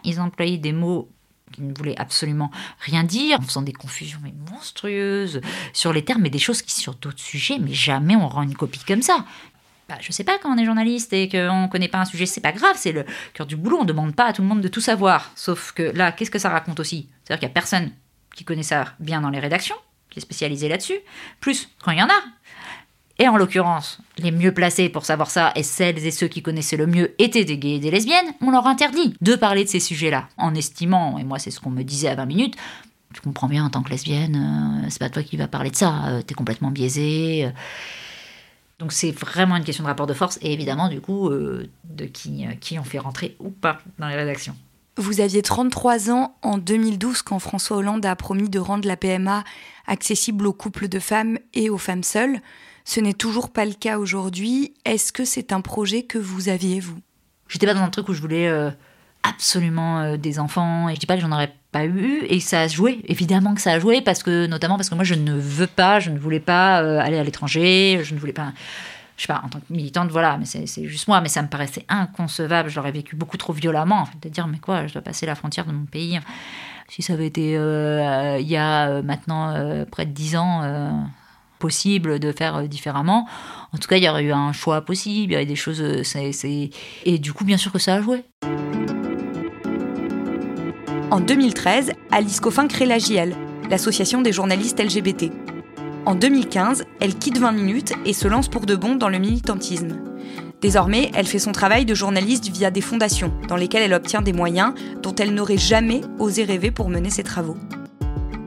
ils 0.02 0.20
employaient 0.20 0.58
des 0.58 0.72
mots 0.72 1.08
qui 1.54 1.62
ne 1.62 1.74
voulait 1.74 1.98
absolument 1.98 2.50
rien 2.80 3.04
dire, 3.04 3.38
en 3.38 3.42
faisant 3.42 3.62
des 3.62 3.72
confusions 3.72 4.20
monstrueuses 4.50 5.40
sur 5.72 5.92
les 5.92 6.04
termes, 6.04 6.22
mais 6.22 6.30
des 6.30 6.38
choses 6.38 6.62
qui, 6.62 6.72
sur 6.72 6.94
d'autres 6.94 7.20
sujets, 7.20 7.58
mais 7.58 7.72
jamais 7.72 8.16
on 8.16 8.28
rend 8.28 8.42
une 8.42 8.56
copie 8.56 8.84
comme 8.86 9.02
ça. 9.02 9.24
Bah, 9.88 9.96
je 10.00 10.12
sais 10.12 10.24
pas, 10.24 10.38
quand 10.38 10.54
on 10.54 10.58
est 10.58 10.64
journaliste 10.64 11.12
et 11.12 11.28
qu'on 11.28 11.64
ne 11.64 11.68
connaît 11.68 11.88
pas 11.88 11.98
un 11.98 12.04
sujet, 12.06 12.24
c'est 12.26 12.40
pas 12.40 12.52
grave, 12.52 12.76
c'est 12.76 12.92
le 12.92 13.04
cœur 13.34 13.46
du 13.46 13.56
boulot, 13.56 13.78
on 13.78 13.82
ne 13.82 13.88
demande 13.88 14.14
pas 14.14 14.24
à 14.26 14.32
tout 14.32 14.42
le 14.42 14.48
monde 14.48 14.62
de 14.62 14.68
tout 14.68 14.80
savoir. 14.80 15.30
Sauf 15.34 15.72
que 15.72 15.82
là, 15.82 16.10
qu'est-ce 16.12 16.30
que 16.30 16.38
ça 16.38 16.48
raconte 16.48 16.80
aussi? 16.80 17.08
C'est-à-dire 17.22 17.40
qu'il 17.40 17.48
n'y 17.48 17.52
a 17.52 17.54
personne 17.54 17.92
qui 18.34 18.44
connaît 18.44 18.62
ça 18.62 18.94
bien 18.98 19.20
dans 19.20 19.30
les 19.30 19.40
rédactions, 19.40 19.76
qui 20.10 20.18
est 20.20 20.22
spécialisé 20.22 20.68
là-dessus. 20.68 20.98
Plus, 21.40 21.68
quand 21.82 21.90
il 21.90 21.98
y 21.98 22.02
en 22.02 22.08
a, 22.08 22.22
et 23.18 23.28
en 23.28 23.36
l'occurrence, 23.36 23.98
les 24.18 24.32
mieux 24.32 24.52
placés 24.52 24.88
pour 24.88 25.04
savoir 25.04 25.30
ça 25.30 25.52
et 25.54 25.62
celles 25.62 26.04
et 26.04 26.10
ceux 26.10 26.26
qui 26.26 26.42
connaissaient 26.42 26.76
le 26.76 26.86
mieux 26.86 27.14
étaient 27.18 27.44
des 27.44 27.58
gays 27.58 27.76
et 27.76 27.78
des 27.78 27.90
lesbiennes, 27.90 28.34
on 28.40 28.50
leur 28.50 28.66
interdit 28.66 29.14
de 29.20 29.36
parler 29.36 29.64
de 29.64 29.68
ces 29.68 29.80
sujets-là, 29.80 30.28
en 30.36 30.54
estimant, 30.54 31.18
et 31.18 31.24
moi 31.24 31.38
c'est 31.38 31.50
ce 31.50 31.60
qu'on 31.60 31.70
me 31.70 31.82
disait 31.82 32.08
à 32.08 32.16
20 32.16 32.26
minutes, 32.26 32.56
tu 33.14 33.20
comprends 33.20 33.48
bien 33.48 33.64
en 33.64 33.70
tant 33.70 33.82
que 33.82 33.90
lesbienne, 33.90 34.82
euh, 34.84 34.86
c'est 34.90 34.98
pas 34.98 35.08
toi 35.08 35.22
qui 35.22 35.36
vas 35.36 35.46
parler 35.46 35.70
de 35.70 35.76
ça, 35.76 36.06
euh, 36.06 36.22
t'es 36.22 36.34
complètement 36.34 36.70
biaisé. 36.70 37.46
Euh. 37.46 37.50
Donc 38.80 38.92
c'est 38.92 39.12
vraiment 39.12 39.56
une 39.56 39.64
question 39.64 39.84
de 39.84 39.88
rapport 39.88 40.08
de 40.08 40.14
force 40.14 40.38
et 40.42 40.52
évidemment 40.52 40.88
du 40.88 41.00
coup 41.00 41.30
de 41.30 42.04
qui, 42.06 42.44
qui 42.60 42.76
on 42.76 42.82
fait 42.82 42.98
rentrer 42.98 43.36
ou 43.38 43.50
pas 43.50 43.78
dans 44.00 44.08
les 44.08 44.16
rédactions. 44.16 44.56
Vous 44.96 45.20
aviez 45.20 45.42
33 45.42 46.10
ans 46.10 46.36
en 46.42 46.58
2012 46.58 47.22
quand 47.22 47.38
François 47.38 47.76
Hollande 47.76 48.04
a 48.04 48.16
promis 48.16 48.48
de 48.48 48.58
rendre 48.58 48.86
la 48.88 48.96
PMA 48.96 49.44
accessible 49.86 50.44
aux 50.46 50.52
couples 50.52 50.88
de 50.88 50.98
femmes 50.98 51.38
et 51.54 51.70
aux 51.70 51.78
femmes 51.78 52.02
seules. 52.02 52.40
Ce 52.84 53.00
n'est 53.00 53.14
toujours 53.14 53.50
pas 53.50 53.64
le 53.64 53.72
cas 53.72 53.98
aujourd'hui. 53.98 54.74
Est-ce 54.84 55.12
que 55.12 55.24
c'est 55.24 55.52
un 55.52 55.60
projet 55.62 56.02
que 56.02 56.18
vous 56.18 56.48
aviez, 56.48 56.80
vous? 56.80 56.98
J'étais 57.48 57.66
pas 57.66 57.74
dans 57.74 57.80
un 57.80 57.90
truc 57.90 58.08
où 58.08 58.14
je 58.14 58.20
voulais 58.20 58.48
euh, 58.48 58.70
absolument 59.22 60.00
euh, 60.00 60.16
des 60.16 60.38
enfants, 60.38 60.88
et 60.88 60.94
je 60.94 61.00
dis 61.00 61.06
pas 61.06 61.16
que 61.16 61.22
j'en 61.22 61.32
aurais 61.32 61.54
pas 61.72 61.86
eu, 61.86 62.22
et 62.28 62.40
ça 62.40 62.62
a 62.62 62.68
joué, 62.68 63.00
évidemment 63.06 63.54
que 63.54 63.60
ça 63.60 63.72
a 63.72 63.78
joué, 63.78 64.00
parce 64.00 64.22
que, 64.22 64.46
notamment 64.46 64.76
parce 64.76 64.88
que 64.90 64.94
moi 64.94 65.04
je 65.04 65.14
ne 65.14 65.32
veux 65.32 65.66
pas, 65.66 65.98
je 65.98 66.10
ne 66.10 66.18
voulais 66.18 66.40
pas 66.40 66.82
euh, 66.82 67.00
aller 67.00 67.18
à 67.18 67.24
l'étranger, 67.24 68.00
je 68.02 68.14
ne 68.14 68.20
voulais 68.20 68.32
pas 68.32 68.52
je 69.16 69.22
sais 69.22 69.32
pas, 69.32 69.42
en 69.44 69.48
tant 69.48 69.60
que 69.60 69.72
militante, 69.72 70.10
voilà, 70.10 70.36
mais 70.38 70.44
c'est 70.44 70.88
juste 70.88 71.06
moi, 71.06 71.20
mais 71.20 71.28
ça 71.28 71.40
me 71.40 71.46
paraissait 71.46 71.84
inconcevable, 71.88 72.68
je 72.68 72.76
l'aurais 72.76 72.90
vécu 72.90 73.14
beaucoup 73.14 73.36
trop 73.36 73.52
violemment, 73.52 74.00
en 74.00 74.06
fait, 74.06 74.18
de 74.20 74.28
dire, 74.28 74.48
mais 74.48 74.58
quoi, 74.58 74.88
je 74.88 74.92
dois 74.92 75.02
passer 75.02 75.24
la 75.24 75.36
frontière 75.36 75.66
de 75.66 75.72
mon 75.72 75.84
pays. 75.84 76.18
Si 76.88 77.00
ça 77.00 77.12
avait 77.12 77.28
été 77.28 77.52
il 77.52 78.48
y 78.48 78.56
a 78.56 79.02
maintenant 79.02 79.84
près 79.88 80.04
de 80.04 80.10
dix 80.10 80.34
ans, 80.34 81.06
de 81.68 82.32
faire 82.32 82.56
euh, 82.56 82.66
différemment. 82.66 83.26
En 83.72 83.78
tout 83.78 83.88
cas, 83.88 83.96
il 83.96 84.04
y 84.04 84.08
aurait 84.08 84.24
eu 84.24 84.32
un 84.32 84.52
choix 84.52 84.82
possible, 84.82 85.32
il 85.32 85.34
y 85.34 85.36
aurait 85.36 85.46
des 85.46 85.56
choses. 85.56 85.82
Euh, 85.82 86.02
Et 87.04 87.18
du 87.18 87.32
coup, 87.32 87.44
bien 87.44 87.56
sûr 87.56 87.72
que 87.72 87.78
ça 87.78 87.94
a 87.94 88.02
joué. 88.02 88.24
En 91.10 91.20
2013, 91.20 91.92
Alice 92.10 92.40
Coffin 92.40 92.66
crée 92.66 92.86
la 92.86 92.98
l'association 93.70 94.20
des 94.20 94.32
journalistes 94.32 94.80
LGBT. 94.80 95.30
En 96.06 96.14
2015, 96.14 96.84
elle 97.00 97.14
quitte 97.14 97.38
20 97.38 97.52
minutes 97.52 97.92
et 98.04 98.12
se 98.12 98.28
lance 98.28 98.48
pour 98.48 98.66
de 98.66 98.76
bon 98.76 98.96
dans 98.96 99.08
le 99.08 99.18
militantisme. 99.18 99.96
Désormais, 100.60 101.10
elle 101.14 101.26
fait 101.26 101.38
son 101.38 101.52
travail 101.52 101.84
de 101.84 101.94
journaliste 101.94 102.50
via 102.50 102.70
des 102.70 102.80
fondations, 102.80 103.32
dans 103.48 103.56
lesquelles 103.56 103.82
elle 103.82 103.94
obtient 103.94 104.22
des 104.22 104.32
moyens 104.32 104.74
dont 105.02 105.14
elle 105.14 105.34
n'aurait 105.34 105.58
jamais 105.58 106.00
osé 106.18 106.44
rêver 106.44 106.70
pour 106.70 106.88
mener 106.88 107.10
ses 107.10 107.22
travaux. 107.22 107.56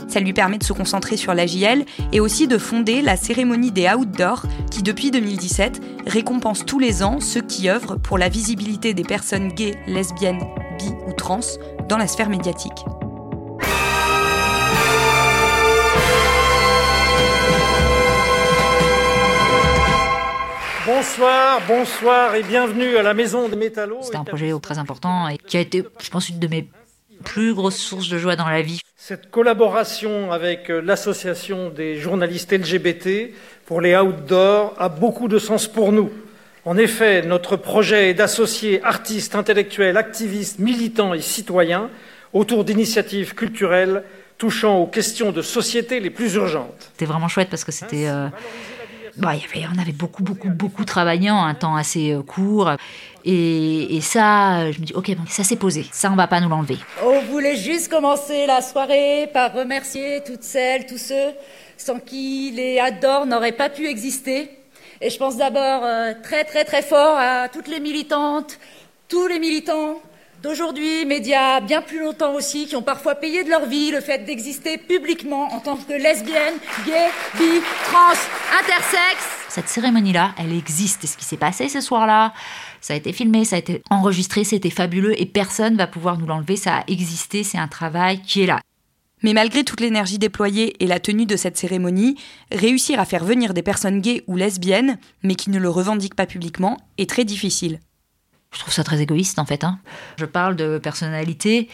Ça 0.07 0.19
lui 0.19 0.33
permet 0.33 0.57
de 0.57 0.63
se 0.63 0.73
concentrer 0.73 1.17
sur 1.17 1.33
l'AJL 1.33 1.85
et 2.11 2.19
aussi 2.19 2.47
de 2.47 2.57
fonder 2.57 3.01
la 3.01 3.17
cérémonie 3.17 3.71
des 3.71 3.89
Outdoors 3.89 4.43
qui, 4.71 4.81
depuis 4.81 5.11
2017, 5.11 5.81
récompense 6.07 6.65
tous 6.65 6.79
les 6.79 7.03
ans 7.03 7.19
ceux 7.19 7.41
qui 7.41 7.69
œuvrent 7.69 7.99
pour 7.99 8.17
la 8.17 8.29
visibilité 8.29 8.93
des 8.93 9.03
personnes 9.03 9.49
gays, 9.49 9.75
lesbiennes, 9.87 10.43
bi 10.79 10.89
ou 11.07 11.13
trans 11.13 11.39
dans 11.89 11.97
la 11.97 12.07
sphère 12.07 12.29
médiatique. 12.29 12.85
Bonsoir, 20.85 21.61
bonsoir 21.67 22.35
et 22.35 22.43
bienvenue 22.43 22.95
à 22.95 23.03
la 23.03 23.13
Maison 23.13 23.49
des 23.49 23.57
Métallos. 23.57 23.99
C'était 24.03 24.15
un 24.15 24.23
projet 24.23 24.53
très 24.61 24.77
important 24.77 25.27
et 25.27 25.37
qui 25.37 25.57
a 25.57 25.59
été, 25.59 25.83
je 26.01 26.09
pense, 26.09 26.29
une 26.29 26.39
de 26.39 26.47
mes 26.47 26.69
plus 27.23 27.53
grosses 27.53 27.77
sources 27.77 28.09
de 28.09 28.17
joie 28.17 28.35
dans 28.35 28.47
la 28.47 28.61
vie. 28.61 28.79
Cette 28.95 29.29
collaboration 29.29 30.31
avec 30.31 30.69
euh, 30.69 30.81
l'association 30.81 31.69
des 31.69 31.97
journalistes 31.97 32.51
LGBT 32.51 33.31
pour 33.65 33.81
les 33.81 33.95
outdoors 33.95 34.75
a 34.77 34.89
beaucoup 34.89 35.27
de 35.27 35.39
sens 35.39 35.67
pour 35.67 35.91
nous. 35.91 36.11
En 36.65 36.77
effet, 36.77 37.21
notre 37.21 37.55
projet 37.55 38.09
est 38.09 38.13
d'associer 38.13 38.83
artistes, 38.83 39.35
intellectuels, 39.35 39.95
activistes, 39.95 40.59
militants 40.59 41.13
et 41.13 41.21
citoyens 41.21 41.89
autour 42.33 42.65
d'initiatives 42.65 43.35
culturelles 43.35 44.03
touchant 44.37 44.77
aux 44.77 44.87
questions 44.87 45.31
de 45.31 45.41
société 45.41 45.99
les 45.99 46.09
plus 46.09 46.35
urgentes. 46.35 46.91
C'était 46.91 47.05
vraiment 47.05 47.27
chouette 47.27 47.49
parce 47.49 47.63
que 47.63 47.71
c'était... 47.71 48.07
Euh, 48.07 48.27
bah, 49.17 49.35
y 49.35 49.43
avait, 49.43 49.67
on 49.73 49.79
avait 49.79 49.91
beaucoup, 49.91 50.23
beaucoup, 50.23 50.49
beaucoup 50.49 50.85
travaillé 50.85 51.31
en 51.31 51.43
un 51.43 51.53
temps 51.53 51.75
assez 51.75 52.13
euh, 52.13 52.21
court. 52.21 52.71
Et, 53.25 53.99
ça, 54.01 54.71
je 54.71 54.79
me 54.79 54.85
dis, 54.85 54.93
ok, 54.93 55.15
bon, 55.15 55.23
ça 55.27 55.43
s'est 55.43 55.57
posé. 55.57 55.85
Ça, 55.91 56.11
on 56.11 56.15
va 56.15 56.27
pas 56.27 56.39
nous 56.39 56.49
l'enlever. 56.49 56.77
On 57.03 57.21
voulait 57.21 57.57
juste 57.57 57.89
commencer 57.89 58.45
la 58.45 58.61
soirée 58.61 59.29
par 59.33 59.53
remercier 59.53 60.21
toutes 60.25 60.43
celles, 60.43 60.85
tous 60.85 60.97
ceux 60.97 61.33
sans 61.77 61.99
qui 61.99 62.51
les 62.55 62.79
Ador 62.79 63.25
n'auraient 63.25 63.51
pas 63.51 63.69
pu 63.69 63.87
exister. 63.87 64.49
Et 65.01 65.09
je 65.09 65.17
pense 65.17 65.37
d'abord 65.37 65.83
euh, 65.83 66.13
très, 66.23 66.43
très, 66.43 66.63
très 66.63 66.81
fort 66.81 67.17
à 67.17 67.49
toutes 67.49 67.67
les 67.67 67.79
militantes, 67.79 68.59
tous 69.07 69.27
les 69.27 69.39
militants 69.39 70.01
d'aujourd'hui, 70.43 71.05
médias 71.05 71.59
bien 71.61 71.81
plus 71.81 71.99
longtemps 71.99 72.33
aussi, 72.33 72.67
qui 72.67 72.75
ont 72.75 72.81
parfois 72.81 73.15
payé 73.15 73.43
de 73.43 73.49
leur 73.49 73.65
vie 73.65 73.91
le 73.91 74.01
fait 74.01 74.19
d'exister 74.19 74.77
publiquement 74.77 75.53
en 75.53 75.59
tant 75.59 75.77
que 75.77 75.93
lesbienne, 75.93 76.55
gay, 76.85 77.07
bi, 77.37 77.61
trans, 77.85 78.59
intersexe. 78.59 79.27
Cette 79.49 79.69
cérémonie-là, 79.69 80.33
elle 80.37 80.53
existe. 80.53 81.03
Et 81.03 81.07
ce 81.07 81.17
qui 81.17 81.25
s'est 81.25 81.37
passé 81.37 81.69
ce 81.69 81.81
soir-là, 81.81 82.33
ça 82.81 82.93
a 82.93 82.97
été 82.97 83.13
filmé, 83.13 83.45
ça 83.45 83.55
a 83.55 83.59
été 83.59 83.81
enregistré, 83.89 84.43
c'était 84.43 84.69
fabuleux 84.69 85.19
et 85.19 85.25
personne 85.25 85.75
va 85.77 85.87
pouvoir 85.87 86.17
nous 86.17 86.27
l'enlever. 86.27 86.55
Ça 86.55 86.77
a 86.77 86.83
existé, 86.87 87.43
c'est 87.43 87.57
un 87.57 87.67
travail 87.67 88.21
qui 88.21 88.41
est 88.43 88.47
là. 88.47 88.59
Mais 89.23 89.33
malgré 89.33 89.63
toute 89.63 89.81
l'énergie 89.81 90.19
déployée 90.19 90.81
et 90.83 90.87
la 90.87 90.99
tenue 90.99 91.25
de 91.25 91.35
cette 91.35 91.57
cérémonie, 91.57 92.19
réussir 92.51 92.99
à 92.99 93.05
faire 93.05 93.25
venir 93.25 93.55
des 93.55 93.63
personnes 93.63 93.99
gays 93.99 94.23
ou 94.27 94.35
lesbiennes, 94.35 94.99
mais 95.23 95.33
qui 95.33 95.49
ne 95.49 95.57
le 95.57 95.69
revendiquent 95.69 96.15
pas 96.15 96.27
publiquement, 96.27 96.77
est 96.99 97.09
très 97.09 97.25
difficile. 97.25 97.79
Je 98.51 98.59
trouve 98.59 98.73
ça 98.73 98.83
très 98.83 99.01
égoïste 99.01 99.39
en 99.39 99.45
fait. 99.45 99.63
Hein. 99.63 99.79
Je 100.17 100.25
parle 100.25 100.55
de 100.55 100.77
personnalités 100.77 101.69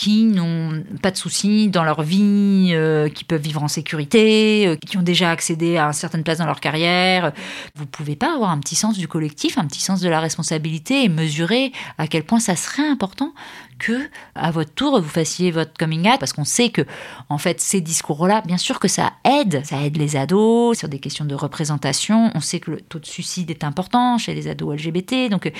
qui 0.00 0.24
n'ont 0.24 0.82
pas 1.02 1.10
de 1.10 1.16
soucis 1.18 1.68
dans 1.68 1.84
leur 1.84 2.02
vie, 2.02 2.70
euh, 2.72 3.10
qui 3.10 3.24
peuvent 3.24 3.42
vivre 3.42 3.62
en 3.62 3.68
sécurité, 3.68 4.66
euh, 4.66 4.76
qui 4.76 4.96
ont 4.96 5.02
déjà 5.02 5.30
accédé 5.30 5.76
à 5.76 5.88
une 5.88 5.92
certaine 5.92 6.22
place 6.22 6.38
dans 6.38 6.46
leur 6.46 6.60
carrière. 6.60 7.32
Vous 7.74 7.84
pouvez 7.84 8.16
pas 8.16 8.34
avoir 8.34 8.48
un 8.48 8.58
petit 8.60 8.76
sens 8.76 8.96
du 8.96 9.08
collectif, 9.08 9.58
un 9.58 9.66
petit 9.66 9.82
sens 9.82 10.00
de 10.00 10.08
la 10.08 10.20
responsabilité 10.20 11.04
et 11.04 11.10
mesurer 11.10 11.72
à 11.98 12.06
quel 12.06 12.24
point 12.24 12.40
ça 12.40 12.56
serait 12.56 12.88
important 12.88 13.34
que, 13.80 14.08
à 14.34 14.50
votre 14.50 14.72
tour, 14.72 15.00
vous 15.00 15.08
fassiez 15.08 15.50
votre 15.50 15.72
coming 15.76 16.08
out, 16.08 16.20
parce 16.20 16.32
qu'on 16.32 16.44
sait 16.44 16.68
que, 16.70 16.82
en 17.28 17.38
fait, 17.38 17.60
ces 17.60 17.80
discours-là, 17.80 18.42
bien 18.42 18.58
sûr 18.58 18.78
que 18.78 18.86
ça 18.86 19.14
aide, 19.24 19.62
ça 19.64 19.82
aide 19.82 19.96
les 19.96 20.14
ados 20.14 20.78
sur 20.78 20.88
des 20.88 21.00
questions 21.00 21.24
de 21.24 21.34
représentation. 21.34 22.30
On 22.34 22.40
sait 22.40 22.60
que 22.60 22.70
le 22.70 22.80
taux 22.80 23.00
de 23.00 23.06
suicide 23.06 23.50
est 23.50 23.64
important 23.64 24.18
chez 24.18 24.34
les 24.34 24.46
ados 24.46 24.76
LGBT, 24.76 25.30
donc 25.30 25.50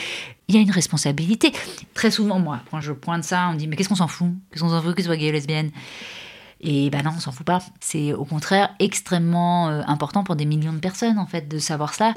il 0.49 0.55
y 0.55 0.59
a 0.59 0.61
une 0.61 0.71
responsabilité. 0.71 1.53
Très 1.95 2.11
souvent, 2.11 2.39
moi, 2.39 2.61
quand 2.71 2.81
je 2.81 2.93
pointe 2.93 3.25
ça, 3.25 3.49
on 3.49 3.55
me 3.55 3.59
dit 3.59 3.67
mais 3.67 3.77
qu'est-ce 3.77 3.89
qu'on 3.89 3.97
s'en 3.97 4.09
fout? 4.09 4.29
Qu'est-ce 4.53 4.63
qu'on 4.63 4.71
s'en 4.71 4.83
fout 4.83 4.95
qu'ils 4.95 5.05
soient 5.07 5.17
gays 5.17 5.31
ou 5.31 5.33
lesbiennes 5.33 5.71
et 6.63 6.91
ben 6.91 7.03
non, 7.03 7.13
on 7.17 7.21
s'en 7.21 7.33
fout 7.33 7.47
pas. 7.47 7.61
C'est 7.81 8.13
au 8.13 8.27
contraire 8.27 8.75
extrêmement 8.81 9.71
euh, 9.71 9.81
important 9.87 10.25
pour 10.25 10.37
des 10.37 10.45
millions 10.45 10.75
de 10.75 10.79
personnes 10.79 11.19
en 11.19 11.27
fait 11.27 11.49
de 11.49 11.59
savoir 11.59 11.95
cela. 11.95 12.13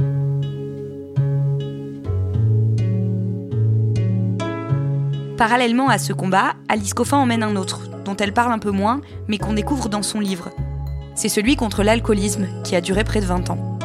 Parallèlement 5.44 5.90
à 5.90 5.98
ce 5.98 6.14
combat, 6.14 6.54
Alice 6.70 6.94
Coffin 6.94 7.18
emmène 7.18 7.44
un 7.44 7.58
autre, 7.58 7.82
dont 8.06 8.16
elle 8.16 8.32
parle 8.32 8.54
un 8.54 8.60
peu 8.60 8.72
moins, 8.72 9.02
mais 9.28 9.38
qu'on 9.38 9.52
découvre 9.52 9.90
dans 9.90 10.02
son 10.02 10.22
livre. 10.22 10.52
C'est 11.16 11.28
celui 11.28 11.58
contre 11.58 11.84
l'alcoolisme, 11.84 12.48
qui 12.64 12.78
a 12.78 12.80
duré 12.80 13.04
près 13.04 13.20
de 13.20 13.26
20 13.26 13.50
ans. 13.50 13.78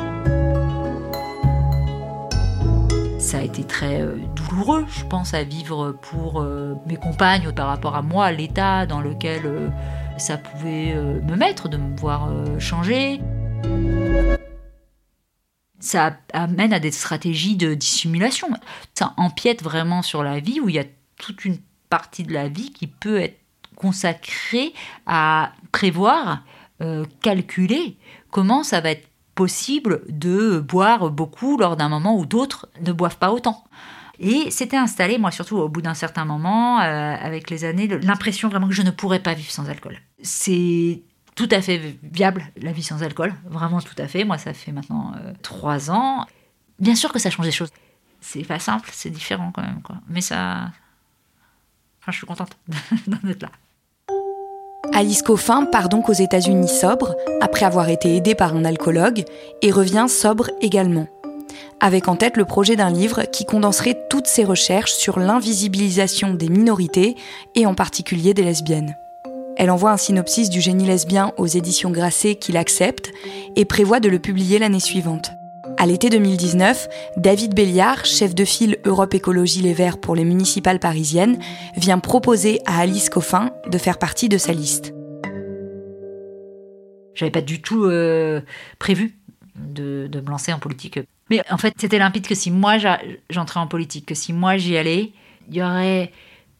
Ça 3.18 3.38
a 3.38 3.42
été 3.42 3.64
très 3.64 4.02
euh, 4.02 4.18
douloureux, 4.36 4.86
je 4.88 5.04
pense, 5.06 5.34
à 5.34 5.42
vivre 5.42 5.98
pour 6.00 6.40
euh, 6.40 6.76
mes 6.86 6.94
compagnes 6.94 7.50
par 7.50 7.66
rapport 7.66 7.96
à 7.96 8.02
moi, 8.02 8.30
l'état 8.30 8.86
dans 8.86 9.00
lequel 9.00 9.40
euh, 9.44 9.68
ça 10.16 10.38
pouvait 10.38 10.94
me 10.94 11.34
mettre, 11.34 11.68
de 11.68 11.76
me 11.76 11.96
voir 11.96 12.30
changer. 12.60 13.20
Ça 15.80 16.16
amène 16.32 16.72
à 16.72 16.78
des 16.78 16.92
stratégies 16.92 17.56
de 17.56 17.74
dissimulation. 17.74 18.46
Ça 18.94 19.12
empiète 19.16 19.64
vraiment 19.64 20.02
sur 20.02 20.22
la 20.22 20.38
vie 20.38 20.60
où 20.60 20.68
il 20.68 20.76
y 20.76 20.78
a 20.78 20.84
toute 21.18 21.44
une 21.44 21.58
partie 21.90 22.22
de 22.22 22.32
la 22.32 22.48
vie 22.48 22.72
qui 22.72 22.87
peut 22.87 23.18
être 23.20 23.38
consacrée 23.76 24.72
à 25.06 25.52
prévoir, 25.72 26.42
euh, 26.80 27.04
calculer 27.22 27.96
comment 28.30 28.62
ça 28.62 28.80
va 28.80 28.90
être 28.90 29.08
possible 29.34 30.02
de 30.08 30.58
boire 30.58 31.10
beaucoup 31.10 31.56
lors 31.56 31.76
d'un 31.76 31.88
moment 31.88 32.18
où 32.18 32.26
d'autres 32.26 32.68
ne 32.80 32.92
boivent 32.92 33.18
pas 33.18 33.32
autant. 33.32 33.64
Et 34.18 34.50
c'était 34.50 34.76
installé, 34.76 35.16
moi 35.16 35.30
surtout 35.30 35.56
au 35.58 35.68
bout 35.68 35.80
d'un 35.80 35.94
certain 35.94 36.25
moment, 36.25 36.80
euh, 36.80 37.14
avec 37.20 37.50
les 37.50 37.64
années, 37.64 37.87
l'impression 37.87 38.48
vraiment 38.48 38.66
que 38.66 38.75
je 38.75 38.82
ne 38.82 38.90
pourrais 38.90 39.20
pas 39.20 39.34
vivre 39.34 39.50
sans 39.50 39.68
alcool. 39.68 39.96
C'est 40.22 41.02
tout 41.37 41.48
à 41.52 41.62
fait 41.62 41.96
viable, 42.02 42.44
la 42.60 42.72
vie 42.72 42.82
sans 42.82 43.04
alcool, 43.04 43.32
vraiment 43.44 43.80
tout 43.80 43.94
à 43.96 44.08
fait. 44.08 44.25
Moi, 44.25 44.38
ça 44.38 44.52
fait 44.54 44.72
maintenant 44.72 45.12
euh, 45.16 45.32
trois 45.42 45.92
ans. 45.92 46.26
Bien 46.80 46.96
sûr 46.96 47.12
que 47.12 47.20
ça 47.20 47.30
change 47.30 47.46
des 47.46 47.52
choses. 47.52 47.70
C'est 48.20 48.42
pas 48.42 48.58
simple, 48.58 48.90
c'est 48.92 49.10
différent 49.10 49.52
quand 49.52 49.62
même, 49.62 49.80
quoi. 49.82 49.98
Mais 50.08 50.20
ça, 50.20 50.72
je 52.12 52.18
suis 52.18 52.26
contente 52.26 52.50
d'en 53.06 53.28
être 53.28 53.42
là. 53.42 53.50
Alice 54.92 55.22
Coffin 55.22 55.64
part 55.66 55.88
donc 55.88 56.08
aux 56.08 56.14
États-Unis 56.14 56.68
sobre, 56.68 57.14
après 57.40 57.66
avoir 57.66 57.88
été 57.88 58.16
aidée 58.16 58.34
par 58.34 58.56
un 58.56 58.64
alcoologue, 58.64 59.24
et 59.62 59.70
revient 59.70 60.06
sobre 60.08 60.50
également. 60.60 61.06
Avec 61.80 62.08
en 62.08 62.16
tête 62.16 62.36
le 62.36 62.44
projet 62.44 62.74
d'un 62.74 62.90
livre 62.90 63.22
qui 63.30 63.44
condenserait 63.44 64.06
toutes 64.10 64.26
ses 64.26 64.44
recherches 64.44 64.92
sur 64.92 65.18
l'invisibilisation 65.18 66.34
des 66.34 66.48
minorités, 66.48 67.16
et 67.54 67.66
en 67.66 67.74
particulier 67.74 68.34
des 68.34 68.42
lesbiennes. 68.42 68.96
Elle 69.56 69.70
envoie 69.70 69.90
un 69.90 69.96
synopsis 69.96 70.50
du 70.50 70.60
génie 70.60 70.86
lesbien 70.86 71.32
aux 71.36 71.46
éditions 71.46 71.90
Grasset 71.90 72.36
qu'il 72.36 72.56
accepte 72.56 73.10
et 73.56 73.64
prévoit 73.64 74.00
de 74.00 74.08
le 74.08 74.20
publier 74.20 74.58
l'année 74.58 74.80
suivante. 74.80 75.32
À 75.80 75.87
l'été 75.87 76.11
2019, 76.11 76.88
David 77.18 77.54
Béliard, 77.54 78.04
chef 78.04 78.35
de 78.35 78.44
file 78.44 78.78
Europe 78.85 79.14
Écologie 79.14 79.62
Les 79.62 79.73
Verts 79.73 80.00
pour 80.00 80.16
les 80.16 80.25
municipales 80.25 80.80
parisiennes, 80.80 81.38
vient 81.76 82.00
proposer 82.00 82.61
à 82.66 82.80
Alice 82.80 83.08
Coffin 83.08 83.52
de 83.68 83.78
faire 83.78 84.00
partie 84.00 84.28
de 84.28 84.38
sa 84.38 84.52
liste. 84.52 84.92
J'avais 87.14 87.30
pas 87.30 87.42
du 87.42 87.62
tout 87.62 87.85
euh, 87.85 88.40
prévu 88.80 89.18
de, 89.54 90.11
me 90.12 90.28
lancer 90.28 90.52
en 90.52 90.58
politique. 90.58 90.99
Mais 91.30 91.42
en 91.49 91.58
fait, 91.58 91.75
c'était 91.78 92.00
limpide 92.00 92.26
que 92.26 92.35
si 92.35 92.50
moi 92.50 92.78
j'entrais 93.30 93.61
en 93.61 93.68
politique, 93.68 94.06
que 94.06 94.16
si 94.16 94.32
moi 94.32 94.56
j'y 94.56 94.76
allais, 94.76 95.12
il 95.49 95.58
y 95.58 95.62
aurait 95.62 96.11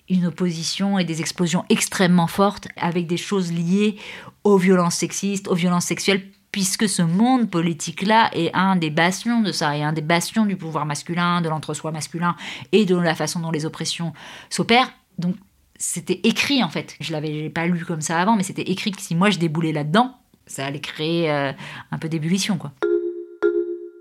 une 0.08 0.26
opposition 0.26 0.96
et 0.96 1.04
des 1.04 1.20
explosions 1.20 1.64
extrêmement 1.70 2.28
fortes 2.28 2.68
avec 2.76 3.08
des 3.08 3.16
choses 3.16 3.52
liées 3.52 3.96
aux 4.44 4.58
violences 4.58 4.94
sexistes, 4.94 5.48
aux 5.48 5.56
violences 5.56 5.87
sexuelles 5.87 6.22
puisque 6.52 6.88
ce 6.88 7.02
monde 7.02 7.50
politique-là 7.50 8.30
est 8.32 8.50
un 8.54 8.76
des 8.76 8.90
bastions 8.90 9.40
de 9.42 9.52
ça, 9.52 9.76
et 9.76 9.82
un 9.82 9.92
des 9.92 10.00
bastions 10.00 10.46
du 10.46 10.56
pouvoir 10.56 10.86
masculin, 10.86 11.40
de 11.40 11.48
l'entre-soi 11.48 11.92
masculin, 11.92 12.36
et 12.72 12.84
de 12.84 12.96
la 12.96 13.14
façon 13.14 13.40
dont 13.40 13.50
les 13.50 13.66
oppressions 13.66 14.12
s'opèrent. 14.50 14.92
Donc 15.18 15.36
c'était 15.76 16.20
écrit 16.24 16.62
en 16.62 16.68
fait. 16.68 16.96
Je 17.00 17.12
l'avais 17.12 17.50
pas 17.50 17.66
lu 17.66 17.84
comme 17.84 18.00
ça 18.00 18.18
avant, 18.18 18.36
mais 18.36 18.42
c'était 18.42 18.62
écrit 18.62 18.92
que 18.92 19.00
si 19.00 19.14
moi 19.14 19.30
je 19.30 19.38
déboulais 19.38 19.72
là-dedans, 19.72 20.16
ça 20.46 20.66
allait 20.66 20.80
créer 20.80 21.30
euh, 21.30 21.52
un 21.90 21.98
peu 21.98 22.08
d'ébullition 22.08 22.56
quoi. 22.56 22.72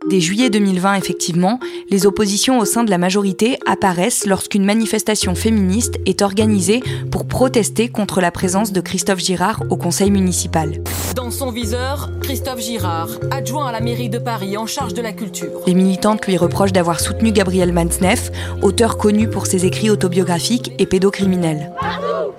Dès 0.09 0.21
juillet 0.21 0.49
2020, 0.49 0.95
effectivement, 0.95 1.59
les 1.89 2.05
oppositions 2.05 2.59
au 2.59 2.65
sein 2.65 2.85
de 2.85 2.89
la 2.89 2.97
majorité 2.97 3.59
apparaissent 3.65 4.25
lorsqu'une 4.25 4.63
manifestation 4.63 5.35
féministe 5.35 5.99
est 6.05 6.21
organisée 6.21 6.81
pour 7.11 7.27
protester 7.27 7.89
contre 7.89 8.21
la 8.21 8.31
présence 8.31 8.71
de 8.71 8.79
Christophe 8.79 9.19
Girard 9.19 9.63
au 9.69 9.75
conseil 9.75 10.09
municipal. 10.09 10.81
Dans 11.13 11.29
son 11.29 11.51
viseur, 11.51 12.09
Christophe 12.21 12.61
Girard, 12.61 13.09
adjoint 13.31 13.67
à 13.67 13.73
la 13.73 13.81
mairie 13.81 14.07
de 14.07 14.17
Paris 14.17 14.55
en 14.55 14.65
charge 14.65 14.93
de 14.93 15.01
la 15.01 15.11
culture. 15.11 15.59
Les 15.67 15.73
militantes 15.73 16.25
lui 16.25 16.37
reprochent 16.37 16.71
d'avoir 16.71 17.01
soutenu 17.01 17.33
Gabriel 17.33 17.73
Mansneff, 17.73 18.31
auteur 18.61 18.97
connu 18.97 19.29
pour 19.29 19.45
ses 19.45 19.65
écrits 19.65 19.89
autobiographiques 19.89 20.71
et 20.79 20.85
pédocriminels. 20.85 21.73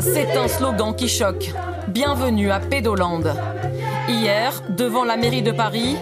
C'est 0.00 0.38
un 0.38 0.48
slogan 0.48 0.94
qui 0.96 1.08
choque. 1.08 1.52
Bienvenue 1.88 2.50
à 2.50 2.60
Pédoland. 2.60 3.24
Hier, 4.08 4.62
devant 4.70 5.04
la 5.04 5.18
mairie 5.18 5.42
de 5.42 5.52
Paris, 5.52 5.96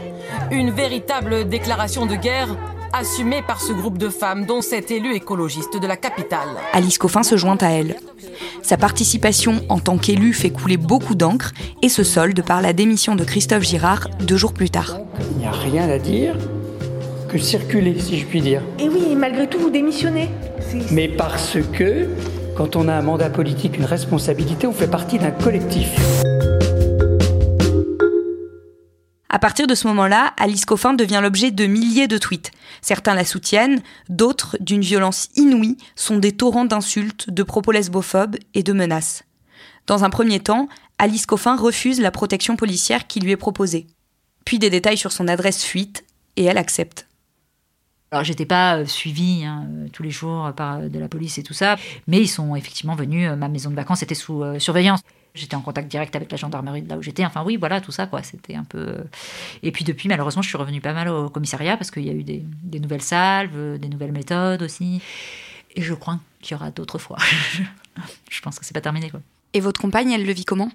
une 0.50 0.70
véritable 0.70 1.48
déclaration 1.48 2.06
de 2.06 2.14
guerre 2.14 2.56
assumée 2.92 3.42
par 3.46 3.60
ce 3.60 3.72
groupe 3.72 3.98
de 3.98 4.08
femmes, 4.08 4.46
dont 4.46 4.60
cette 4.62 4.90
élue 4.90 5.14
écologiste 5.14 5.80
de 5.80 5.86
la 5.86 5.96
capitale. 5.96 6.48
Alice 6.72 6.98
Coffin 6.98 7.22
se 7.22 7.36
joint 7.36 7.58
à 7.60 7.68
elle. 7.68 7.96
Sa 8.62 8.76
participation 8.76 9.60
en 9.68 9.78
tant 9.78 9.98
qu'élue 9.98 10.32
fait 10.32 10.50
couler 10.50 10.76
beaucoup 10.76 11.14
d'encre 11.14 11.52
et 11.82 11.88
se 11.88 12.04
solde 12.04 12.42
par 12.42 12.62
la 12.62 12.72
démission 12.72 13.14
de 13.14 13.24
Christophe 13.24 13.64
Girard 13.64 14.08
deux 14.20 14.36
jours 14.36 14.52
plus 14.52 14.70
tard. 14.70 14.98
Il 15.32 15.38
n'y 15.38 15.46
a 15.46 15.52
rien 15.52 15.88
à 15.88 15.98
dire 15.98 16.36
que 17.28 17.38
circuler, 17.38 17.98
si 17.98 18.18
je 18.18 18.26
puis 18.26 18.40
dire. 18.40 18.62
Et 18.78 18.88
oui, 18.88 19.14
malgré 19.16 19.46
tout, 19.48 19.58
vous 19.58 19.70
démissionnez. 19.70 20.30
Mais 20.90 21.08
parce 21.08 21.58
que, 21.72 22.08
quand 22.56 22.76
on 22.76 22.88
a 22.88 22.94
un 22.94 23.02
mandat 23.02 23.30
politique, 23.30 23.76
une 23.76 23.84
responsabilité, 23.84 24.66
on 24.66 24.72
fait 24.72 24.90
partie 24.90 25.18
d'un 25.18 25.32
collectif. 25.32 25.90
À 29.36 29.38
partir 29.38 29.66
de 29.66 29.74
ce 29.74 29.86
moment-là, 29.88 30.32
Alice 30.38 30.64
Coffin 30.64 30.94
devient 30.94 31.20
l'objet 31.22 31.50
de 31.50 31.66
milliers 31.66 32.08
de 32.08 32.16
tweets. 32.16 32.52
Certains 32.80 33.14
la 33.14 33.26
soutiennent, 33.26 33.82
d'autres, 34.08 34.56
d'une 34.60 34.80
violence 34.80 35.28
inouïe, 35.36 35.76
sont 35.94 36.16
des 36.16 36.32
torrents 36.32 36.64
d'insultes, 36.64 37.28
de 37.28 37.42
propos 37.42 37.70
lesbophobes 37.70 38.38
et 38.54 38.62
de 38.62 38.72
menaces. 38.72 39.24
Dans 39.86 40.04
un 40.04 40.08
premier 40.08 40.40
temps, 40.40 40.70
Alice 40.96 41.26
Coffin 41.26 41.54
refuse 41.54 42.00
la 42.00 42.10
protection 42.10 42.56
policière 42.56 43.06
qui 43.06 43.20
lui 43.20 43.30
est 43.30 43.36
proposée. 43.36 43.88
Puis 44.46 44.58
des 44.58 44.70
détails 44.70 44.96
sur 44.96 45.12
son 45.12 45.28
adresse 45.28 45.62
fuite, 45.62 46.06
et 46.36 46.44
elle 46.44 46.56
accepte. 46.56 47.06
Alors 48.12 48.24
j'étais 48.24 48.46
pas 48.46 48.78
euh, 48.78 48.86
suivie 48.86 49.44
hein, 49.44 49.66
euh, 49.68 49.88
tous 49.92 50.02
les 50.02 50.10
jours 50.10 50.50
par 50.56 50.78
euh, 50.78 50.88
de 50.88 50.98
la 50.98 51.08
police 51.08 51.36
et 51.36 51.42
tout 51.42 51.52
ça, 51.52 51.76
mais 52.06 52.22
ils 52.22 52.28
sont 52.28 52.56
effectivement 52.56 52.94
venus. 52.94 53.30
ma 53.32 53.48
maison 53.48 53.68
de 53.68 53.74
vacances 53.74 54.02
était 54.02 54.14
sous 54.14 54.42
surveillance. 54.58 55.00
J'étais 55.36 55.54
en 55.54 55.60
contact 55.60 55.88
direct 55.88 56.16
avec 56.16 56.30
la 56.30 56.36
gendarmerie 56.36 56.82
de 56.82 56.88
là 56.88 56.96
où 56.96 57.02
j'étais. 57.02 57.24
Enfin 57.24 57.44
oui, 57.44 57.56
voilà, 57.56 57.80
tout 57.80 57.92
ça, 57.92 58.06
quoi. 58.06 58.22
C'était 58.22 58.54
un 58.54 58.64
peu. 58.64 58.78
Euh. 58.78 59.04
Et 59.62 59.70
puis 59.70 59.84
depuis, 59.84 60.08
malheureusement, 60.08 60.42
je 60.42 60.48
suis 60.48 60.58
revenue 60.58 60.80
pas 60.80 60.92
mal 60.92 61.08
au 61.08 61.28
commissariat 61.28 61.76
parce 61.76 61.90
qu'il 61.90 62.04
y 62.04 62.10
a 62.10 62.12
eu 62.12 62.24
des, 62.24 62.80
nouvelles 62.80 63.02
salves, 63.02 63.78
des 63.78 63.88
nouvelles 63.88 64.12
méthodes 64.12 64.62
aussi. 64.62 65.00
Et 65.74 65.82
je 65.82 65.94
crois 65.94 66.18
qu'il 66.40 66.54
y 66.54 66.54
aura 66.54 66.70
d'autres 66.70 66.98
fois. 66.98 67.18
je 68.30 68.40
pense 68.40 68.58
que 68.58 68.64
c'est 68.64 68.74
pas 68.74 68.80
terminé, 68.80 69.10
quoi. 69.10 69.20
Et 69.52 69.60
votre 69.60 69.80
compagne, 69.80 70.10
elle 70.10 70.26
le 70.26 70.32
vit 70.32 70.44
comment? 70.44 70.70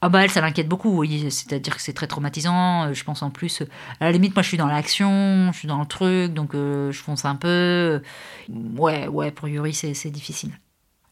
Ah 0.00 0.08
bah 0.08 0.22
elle, 0.22 0.30
ça 0.30 0.40
l'inquiète 0.40 0.68
beaucoup, 0.68 0.98
oui. 0.98 1.30
C'est-à-dire 1.30 1.76
que 1.76 1.82
c'est 1.82 1.92
très 1.92 2.06
traumatisant. 2.06 2.92
Je 2.92 3.04
pense 3.04 3.22
en 3.22 3.30
plus, 3.30 3.62
à 4.00 4.04
la 4.04 4.12
limite, 4.12 4.34
moi 4.34 4.42
je 4.42 4.48
suis 4.48 4.58
dans 4.58 4.66
l'action, 4.66 5.50
je 5.52 5.58
suis 5.58 5.68
dans 5.68 5.80
le 5.80 5.86
truc, 5.86 6.34
donc 6.34 6.54
euh, 6.54 6.92
je 6.92 7.00
fonce 7.00 7.24
un 7.24 7.36
peu. 7.36 8.02
Ouais, 8.76 9.08
ouais, 9.08 9.30
pour 9.30 9.48
Yuri, 9.48 9.72
c'est 9.72 10.10
difficile. 10.10 10.50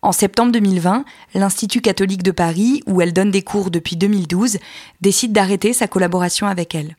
En 0.05 0.11
septembre 0.11 0.51
2020, 0.51 1.05
l'Institut 1.35 1.81
catholique 1.81 2.25
de 2.25 2.33
Paris, 2.33 2.83
où 2.87 3.01
elle 3.01 3.13
donne 3.13 3.31
des 3.31 3.43
cours 3.43 3.71
depuis 3.71 3.95
2012, 3.95 4.59
décide 5.01 5.33
d'arrêter 5.33 5.73
sa 5.73 5.87
collaboration 5.87 6.49
avec 6.49 6.75
elle. 6.75 6.97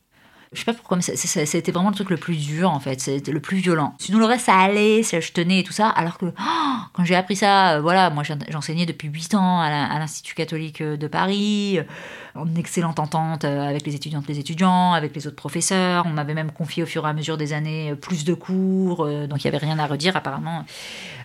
Je 0.54 0.60
sais 0.60 0.66
pas 0.66 0.74
pourquoi, 0.74 0.98
mais 0.98 1.04
c'était 1.04 1.72
vraiment 1.72 1.90
le 1.90 1.96
truc 1.96 2.10
le 2.10 2.18
plus 2.18 2.36
dur 2.36 2.72
en 2.72 2.80
fait, 2.80 3.02
c'était 3.02 3.32
le 3.32 3.40
plus 3.40 3.58
violent. 3.58 3.96
Sinon 3.98 4.20
le 4.20 4.26
reste 4.26 4.46
ça 4.46 4.56
allait, 4.56 5.02
je 5.04 5.32
tenais 5.32 5.60
et 5.60 5.64
tout 5.64 5.74
ça, 5.74 5.90
alors 5.90 6.18
que 6.18 6.26
oh, 6.26 6.74
quand 6.94 7.04
j'ai 7.04 7.16
appris 7.16 7.36
ça, 7.36 7.74
euh, 7.76 7.82
voilà, 7.82 8.10
moi 8.10 8.24
j'enseignais 8.50 8.86
depuis 8.86 9.08
8 9.08 9.36
ans 9.36 9.62
à 9.62 9.98
l'Institut 10.00 10.36
catholique 10.36 10.82
euh, 10.82 10.96
de 10.96 11.08
Paris, 11.08 11.80
euh, 11.80 11.84
en 12.36 12.54
excellente 12.56 13.00
entente 13.00 13.46
avec 13.46 13.86
les 13.86 13.96
étudiantes, 13.96 14.28
les 14.28 14.40
étudiants, 14.40 14.94
avec 14.94 15.16
les 15.16 15.28
autres 15.28 15.36
professeurs. 15.36 16.06
On 16.08 16.12
m'avait 16.12 16.34
même 16.34 16.52
confié 16.52 16.84
au 16.84 16.86
fur 16.86 17.06
et 17.06 17.10
à 17.10 17.14
mesure 17.14 17.38
des 17.38 17.54
années 17.54 17.96
plus 17.96 18.24
de 18.26 18.34
cours, 18.34 19.08
donc 19.28 19.44
il 19.44 19.46
y 19.46 19.48
avait 19.48 19.58
rien 19.58 19.78
à 19.78 19.86
redire 19.86 20.16
apparemment 20.16 20.66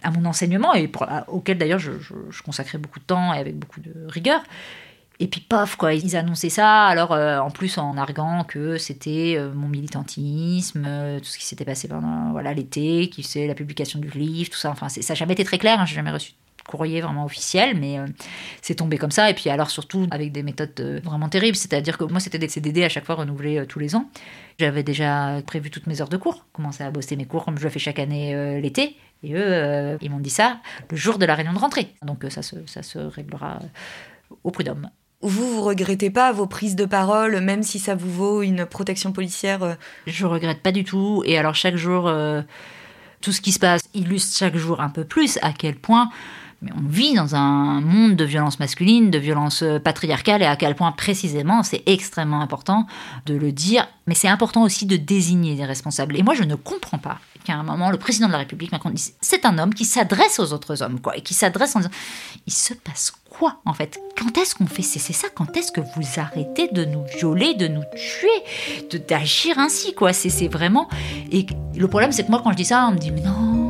à 0.02 0.10
mon 0.10 0.24
enseignement 0.26 0.74
et 0.74 0.90
auquel 1.28 1.58
d'ailleurs 1.58 1.78
je 1.78 2.42
consacrais 2.44 2.78
beaucoup 2.78 2.98
de 2.98 3.04
temps 3.04 3.32
et 3.32 3.38
avec 3.38 3.58
beaucoup 3.58 3.80
de 3.80 3.92
rigueur. 4.08 4.40
Et 5.20 5.26
puis 5.26 5.40
paf, 5.40 5.74
quoi, 5.74 5.94
ils 5.94 6.14
annonçaient 6.16 6.48
ça, 6.48 6.86
alors 6.86 7.12
euh, 7.12 7.38
en 7.40 7.50
plus 7.50 7.76
en 7.78 7.96
arguant 7.96 8.44
que 8.44 8.78
c'était 8.78 9.34
euh, 9.36 9.52
mon 9.52 9.66
militantisme, 9.66 10.84
euh, 10.86 11.18
tout 11.18 11.24
ce 11.24 11.38
qui 11.38 11.44
s'était 11.44 11.64
passé 11.64 11.88
pendant 11.88 12.30
voilà 12.30 12.54
l'été, 12.54 13.10
qui 13.10 13.24
c'est 13.24 13.48
la 13.48 13.54
publication 13.54 13.98
du 13.98 14.10
livre, 14.10 14.50
tout 14.50 14.58
ça. 14.58 14.70
Enfin, 14.70 14.88
ça 14.88 15.00
n'a 15.00 15.14
jamais 15.16 15.32
été 15.32 15.42
très 15.42 15.58
clair, 15.58 15.80
hein, 15.80 15.86
j'ai 15.86 15.96
jamais 15.96 16.12
reçu 16.12 16.32
de 16.32 16.62
courrier 16.70 17.00
vraiment 17.00 17.24
officiel, 17.24 17.76
mais 17.80 17.98
c'est 18.62 18.76
tombé 18.76 18.96
comme 18.96 19.10
ça. 19.10 19.28
Et 19.28 19.34
puis 19.34 19.50
alors 19.50 19.70
surtout 19.70 20.06
avec 20.12 20.30
des 20.30 20.44
méthodes 20.44 21.00
vraiment 21.02 21.28
terribles, 21.28 21.56
c'est-à-dire 21.56 21.98
que 21.98 22.04
moi 22.04 22.20
c'était 22.20 22.38
des 22.38 22.48
CDD 22.48 22.84
à 22.84 22.88
chaque 22.88 23.04
fois 23.04 23.16
renouvelés 23.16 23.64
tous 23.66 23.80
les 23.80 23.96
ans. 23.96 24.08
J'avais 24.60 24.84
déjà 24.84 25.40
prévu 25.46 25.70
toutes 25.70 25.88
mes 25.88 26.00
heures 26.00 26.10
de 26.10 26.16
cours, 26.16 26.46
commencé 26.52 26.84
à 26.84 26.90
bosser 26.92 27.16
mes 27.16 27.24
cours 27.24 27.44
comme 27.44 27.58
je 27.58 27.64
le 27.64 27.70
fais 27.70 27.78
chaque 27.80 27.98
année 27.98 28.60
l'été. 28.60 28.96
Et 29.24 29.34
eux, 29.34 29.98
ils 30.00 30.10
m'ont 30.10 30.20
dit 30.20 30.30
ça 30.30 30.60
le 30.90 30.96
jour 30.96 31.18
de 31.18 31.26
la 31.26 31.34
réunion 31.34 31.54
de 31.54 31.58
rentrée. 31.58 31.88
Donc 32.02 32.24
ça 32.28 32.42
se, 32.42 32.54
ça 32.66 32.84
se 32.84 32.98
réglera 32.98 33.60
au 34.44 34.50
prud'homme. 34.50 34.90
Vous, 35.20 35.52
vous 35.52 35.62
regrettez 35.62 36.10
pas 36.10 36.30
vos 36.30 36.46
prises 36.46 36.76
de 36.76 36.84
parole, 36.84 37.40
même 37.40 37.64
si 37.64 37.80
ça 37.80 37.96
vous 37.96 38.10
vaut 38.10 38.42
une 38.42 38.64
protection 38.66 39.10
policière 39.12 39.62
euh 39.64 39.74
Je 40.06 40.26
regrette 40.26 40.62
pas 40.62 40.70
du 40.70 40.84
tout. 40.84 41.22
Et 41.26 41.36
alors 41.36 41.56
chaque 41.56 41.76
jour, 41.76 42.06
euh, 42.06 42.42
tout 43.20 43.32
ce 43.32 43.40
qui 43.40 43.50
se 43.50 43.58
passe 43.58 43.82
illustre 43.94 44.36
chaque 44.36 44.56
jour 44.56 44.80
un 44.80 44.90
peu 44.90 45.04
plus 45.04 45.38
à 45.42 45.52
quel 45.52 45.74
point 45.74 46.08
mais 46.60 46.72
on 46.76 46.88
vit 46.88 47.14
dans 47.14 47.36
un 47.36 47.80
monde 47.80 48.16
de 48.16 48.24
violence 48.24 48.58
masculine, 48.58 49.10
de 49.10 49.18
violence 49.18 49.62
euh, 49.62 49.78
patriarcale, 49.78 50.42
et 50.42 50.46
à 50.46 50.56
quel 50.56 50.74
point 50.74 50.90
précisément 50.90 51.62
c'est 51.62 51.82
extrêmement 51.86 52.40
important 52.40 52.86
de 53.26 53.34
le 53.34 53.52
dire. 53.52 53.86
Mais 54.06 54.14
c'est 54.14 54.28
important 54.28 54.62
aussi 54.62 54.84
de 54.84 54.96
désigner 54.96 55.54
des 55.54 55.64
responsables. 55.64 56.16
Et 56.16 56.22
moi, 56.22 56.34
je 56.34 56.42
ne 56.42 56.56
comprends 56.56 56.98
pas 56.98 57.20
qu'à 57.44 57.54
un 57.54 57.62
moment, 57.62 57.90
le 57.90 57.98
président 57.98 58.26
de 58.26 58.32
la 58.32 58.38
République 58.38 58.72
c'est 59.20 59.44
un 59.44 59.58
homme 59.58 59.72
qui 59.72 59.84
s'adresse 59.84 60.40
aux 60.40 60.52
autres 60.52 60.82
hommes, 60.82 61.00
quoi, 61.00 61.16
et 61.16 61.20
qui 61.20 61.34
s'adresse 61.34 61.76
en 61.76 61.80
disant 61.80 61.92
il 62.46 62.52
se 62.52 62.74
passe 62.74 63.12
en 63.64 63.72
fait? 63.72 63.98
Quand 64.16 64.36
est-ce 64.38 64.54
qu'on 64.54 64.66
fait 64.66 64.82
C'est 64.82 65.12
ça? 65.12 65.28
Quand 65.34 65.56
est-ce 65.56 65.72
que 65.72 65.80
vous 65.80 66.20
arrêtez 66.20 66.68
de 66.72 66.84
nous 66.84 67.04
violer, 67.18 67.54
de 67.54 67.68
nous 67.68 67.84
tuer, 67.94 68.98
d'agir 69.08 69.58
ainsi, 69.58 69.94
quoi? 69.94 70.12
C'est 70.12 70.48
vraiment. 70.48 70.88
Et 71.30 71.46
le 71.76 71.88
problème, 71.88 72.12
c'est 72.12 72.24
que 72.24 72.30
moi, 72.30 72.40
quand 72.42 72.52
je 72.52 72.56
dis 72.56 72.64
ça, 72.64 72.86
on 72.88 72.92
me 72.92 72.98
dit 72.98 73.10
mais 73.10 73.22
non 73.22 73.68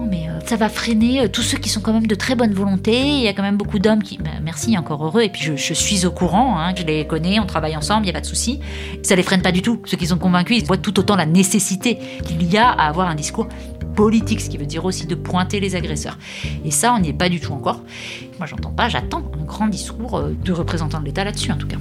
ça 0.48 0.56
va 0.56 0.70
freiner 0.70 1.20
euh, 1.20 1.28
tous 1.28 1.42
ceux 1.42 1.58
qui 1.58 1.68
sont 1.68 1.82
quand 1.82 1.92
même 1.92 2.06
de 2.06 2.14
très 2.14 2.34
bonne 2.34 2.54
volonté. 2.54 2.98
Il 2.98 3.20
y 3.20 3.28
a 3.28 3.34
quand 3.34 3.42
même 3.42 3.58
beaucoup 3.58 3.78
d'hommes 3.78 4.02
qui. 4.02 4.16
Bah, 4.16 4.30
merci, 4.42 4.78
encore 4.78 5.04
heureux. 5.04 5.20
Et 5.20 5.28
puis 5.28 5.42
je, 5.42 5.74
suis 5.74 6.06
au 6.06 6.10
courant, 6.10 6.58
hein, 6.58 6.72
je 6.74 6.84
les 6.84 7.06
connais, 7.06 7.38
on 7.38 7.44
travaille 7.44 7.76
ensemble, 7.76 8.02
il 8.02 8.06
n'y 8.06 8.10
a 8.10 8.14
pas 8.14 8.22
de 8.22 8.26
souci. 8.26 8.60
Ça 9.02 9.14
les 9.14 9.22
freine 9.22 9.42
pas 9.42 9.52
du 9.52 9.60
tout. 9.60 9.82
Ceux 9.84 9.98
qui 9.98 10.06
sont 10.06 10.16
convaincus, 10.16 10.56
ils 10.58 10.64
voient 10.64 10.78
tout 10.78 10.98
autant 10.98 11.16
la 11.16 11.26
nécessité 11.26 11.98
qu'il 12.24 12.50
y 12.50 12.56
a 12.56 12.70
à 12.70 12.88
avoir 12.88 13.08
un 13.08 13.14
discours 13.14 13.46
politique, 13.98 14.40
ce 14.40 14.48
qui 14.48 14.58
veut 14.58 14.64
dire 14.64 14.84
aussi 14.84 15.08
de 15.08 15.16
pointer 15.16 15.58
les 15.58 15.74
agresseurs. 15.74 16.18
Et 16.64 16.70
ça, 16.70 16.94
on 16.94 17.00
n'y 17.00 17.08
est 17.08 17.12
pas 17.12 17.28
du 17.28 17.40
tout 17.40 17.52
encore. 17.52 17.82
Moi, 18.38 18.46
j'entends 18.46 18.70
pas, 18.70 18.88
j'attends 18.88 19.24
un 19.36 19.44
grand 19.44 19.66
discours 19.66 20.18
euh, 20.18 20.36
de 20.44 20.52
représentants 20.52 21.00
de 21.00 21.06
l'État 21.06 21.24
là-dessus, 21.24 21.50
en 21.50 21.56
tout 21.56 21.66
cas. 21.66 21.78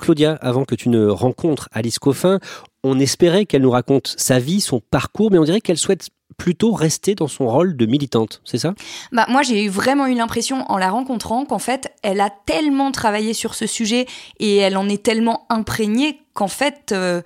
Claudia, 0.00 0.36
avant 0.40 0.64
que 0.64 0.74
tu 0.74 0.88
ne 0.88 1.06
rencontres 1.06 1.68
Alice 1.70 2.00
Coffin, 2.00 2.40
on 2.84 2.98
espérait 2.98 3.46
qu'elle 3.46 3.62
nous 3.62 3.70
raconte 3.70 4.14
sa 4.16 4.38
vie, 4.38 4.60
son 4.60 4.80
parcours, 4.80 5.30
mais 5.30 5.38
on 5.38 5.44
dirait 5.44 5.60
qu'elle 5.60 5.78
souhaite 5.78 6.08
plutôt 6.36 6.72
rester 6.72 7.14
dans 7.14 7.28
son 7.28 7.46
rôle 7.46 7.76
de 7.76 7.86
militante, 7.86 8.40
c'est 8.44 8.58
ça? 8.58 8.74
Bah 9.12 9.26
moi 9.28 9.42
j'ai 9.42 9.68
vraiment 9.68 10.06
eu 10.06 10.14
l'impression 10.14 10.64
en 10.70 10.78
la 10.78 10.90
rencontrant 10.90 11.44
qu'en 11.44 11.58
fait 11.58 11.92
elle 12.02 12.20
a 12.20 12.30
tellement 12.46 12.90
travaillé 12.90 13.34
sur 13.34 13.54
ce 13.54 13.66
sujet 13.66 14.06
et 14.40 14.56
elle 14.56 14.76
en 14.76 14.88
est 14.88 15.02
tellement 15.02 15.46
imprégnée 15.50 16.20
qu'en 16.32 16.48
fait 16.48 16.92
euh, 16.92 17.20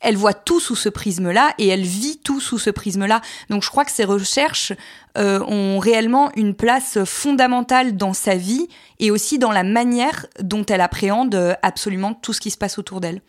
elle 0.00 0.16
voit 0.16 0.34
tout 0.34 0.60
sous 0.60 0.76
ce 0.76 0.88
prisme-là 0.88 1.54
et 1.58 1.68
elle 1.68 1.82
vit 1.82 2.18
tout 2.18 2.40
sous 2.40 2.58
ce 2.58 2.70
prisme-là. 2.70 3.20
Donc 3.50 3.62
je 3.62 3.70
crois 3.70 3.84
que 3.84 3.92
ses 3.92 4.04
recherches 4.04 4.72
euh, 5.16 5.40
ont 5.46 5.78
réellement 5.78 6.30
une 6.36 6.54
place 6.54 6.98
fondamentale 7.04 7.96
dans 7.96 8.12
sa 8.12 8.36
vie 8.36 8.68
et 8.98 9.10
aussi 9.10 9.38
dans 9.38 9.52
la 9.52 9.62
manière 9.62 10.26
dont 10.40 10.64
elle 10.66 10.80
appréhende 10.80 11.34
euh, 11.34 11.54
absolument 11.62 12.14
tout 12.14 12.32
ce 12.32 12.40
qui 12.40 12.50
se 12.50 12.58
passe 12.58 12.78
autour 12.78 13.00
d'elle. 13.00 13.22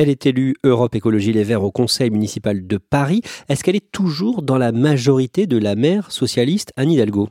Elle 0.00 0.08
est 0.08 0.24
élue 0.24 0.54
Europe 0.64 0.94
Écologie 0.94 1.34
Les 1.34 1.44
Verts 1.44 1.62
au 1.62 1.70
Conseil 1.70 2.08
municipal 2.08 2.66
de 2.66 2.78
Paris. 2.78 3.20
Est-ce 3.50 3.62
qu'elle 3.62 3.76
est 3.76 3.92
toujours 3.92 4.40
dans 4.40 4.56
la 4.56 4.72
majorité 4.72 5.46
de 5.46 5.58
la 5.58 5.74
maire 5.74 6.10
socialiste 6.10 6.72
Anne 6.78 6.90
Hidalgo? 6.90 7.28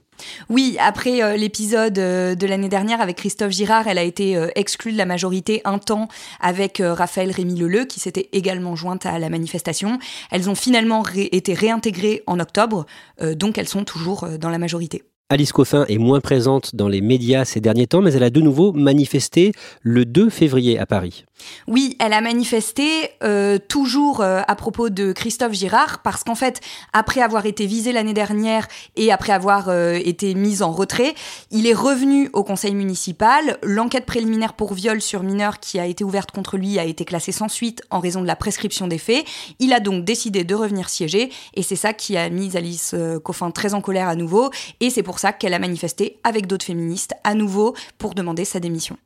Oui, 0.49 0.77
après 0.79 1.23
euh, 1.23 1.36
l'épisode 1.36 1.97
euh, 1.97 2.36
de 2.36 2.45
l'année 2.45 2.69
dernière 2.69 3.01
avec 3.01 3.17
Christophe 3.17 3.53
Girard, 3.53 3.88
elle 3.88 3.97
a 3.97 4.03
été 4.03 4.38
euh, 4.38 4.49
exclue 4.53 4.91
de 4.91 4.99
la 4.99 5.08
majorité 5.08 5.62
un 5.65 5.79
temps 5.79 6.10
avec 6.39 6.79
Raphaël 6.79 7.32
Rémy 7.32 7.55
Leleu, 7.55 7.86
qui 7.86 7.99
s'était 7.99 8.29
également 8.34 8.75
jointe 8.75 9.08
à 9.08 9.17
la 9.17 9.29
manifestation. 9.29 9.97
Elles 10.29 10.47
ont 10.47 10.53
finalement 10.53 11.03
été 11.15 11.55
réintégrées 11.55 12.21
en 12.27 12.39
octobre, 12.39 12.86
donc 13.34 13.58
elles 13.58 13.67
sont 13.67 13.84
toujours 13.84 14.27
dans 14.38 14.49
la 14.49 14.60
majorité. 14.60 15.01
Alice 15.32 15.52
Coffin 15.52 15.86
est 15.88 16.00
moins 16.00 16.22
présente 16.22 16.76
dans 16.76 16.88
les 16.88 17.02
médias 17.02 17.46
ces 17.46 17.62
derniers 17.62 17.86
temps, 17.86 18.02
mais 18.02 18.13
elle 18.13 18.24
a 18.24 18.32
de 18.32 18.42
nouveau 18.42 18.72
manifesté 18.72 19.52
le 19.84 20.04
2 20.04 20.32
février 20.32 20.80
à 20.80 20.88
Paris. 20.88 21.26
Oui, 21.68 21.96
elle 22.00 22.13
a 22.13 22.22
manifesté 22.22 23.12
euh, 23.24 23.58
toujours 23.58 24.22
euh, 24.22 24.42
à 24.48 24.56
propos 24.56 24.89
de 24.89 25.12
Christophe 25.13 25.54
Girard, 25.54 26.02
parce 26.02 26.24
qu'en 26.24 26.36
fait, 26.36 26.62
après 26.94 27.22
avoir 27.22 27.46
été 27.46 27.68
visé 27.68 27.92
l'année 27.92 28.15
dernière 28.15 28.68
et 28.96 29.12
après 29.12 29.32
avoir 29.32 29.70
euh, 29.70 30.00
été 30.04 30.34
mis 30.34 30.63
en 30.63 30.72
retrait, 30.72 31.13
il 31.52 31.68
est 31.68 31.74
revenu 31.74 32.30
au 32.34 32.44
conseil 32.44 32.74
municipal. 32.74 33.58
L'enquête 33.63 34.06
préliminaire 34.06 34.54
pour 34.54 34.74
viol 34.74 35.00
sur 35.00 35.24
mineur 35.24 35.60
qui 35.60 35.80
a 35.80 35.86
été 35.86 36.04
ouverte 36.04 36.32
contre 36.32 36.58
lui 36.58 36.80
a 36.80 36.86
été 36.86 37.06
classée 37.06 37.32
sans 37.32 37.50
suite 37.50 37.84
en 37.92 38.00
raison 38.00 38.22
de 38.22 38.28
la 38.28 38.36
prescription 38.36 38.88
des 38.88 38.98
faits. 38.98 39.26
Il 39.60 39.74
a 39.74 39.80
donc 39.80 40.06
décidé 40.06 40.44
de 40.44 40.56
revenir 40.56 40.89
siéger, 40.89 41.30
et 41.54 41.62
c'est 41.62 41.76
ça 41.76 41.94
qui 41.94 42.18
a 42.18 42.30
mis 42.30 42.58
Alice 42.58 42.96
Coffin 43.24 43.52
très 43.52 43.74
en 43.74 43.82
colère 43.82 44.08
à 44.08 44.15
nouveau, 44.15 44.50
et 44.80 44.89
c'est 44.89 45.04
qu'elle 45.38 45.53
a 45.53 45.60
manifesté 45.60 46.19
avec 46.23 46.47
d'autres 46.47 46.65
féministes 46.65 47.13
à 47.23 47.34
nouveau 47.34 47.75
pour 47.97 48.13
demander 48.15 48.45
sa 48.45 48.60
démission. 48.60 48.97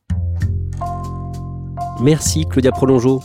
Merci 1.99 2.45
Claudia 2.45 2.71
Prolongeau. 2.71 3.21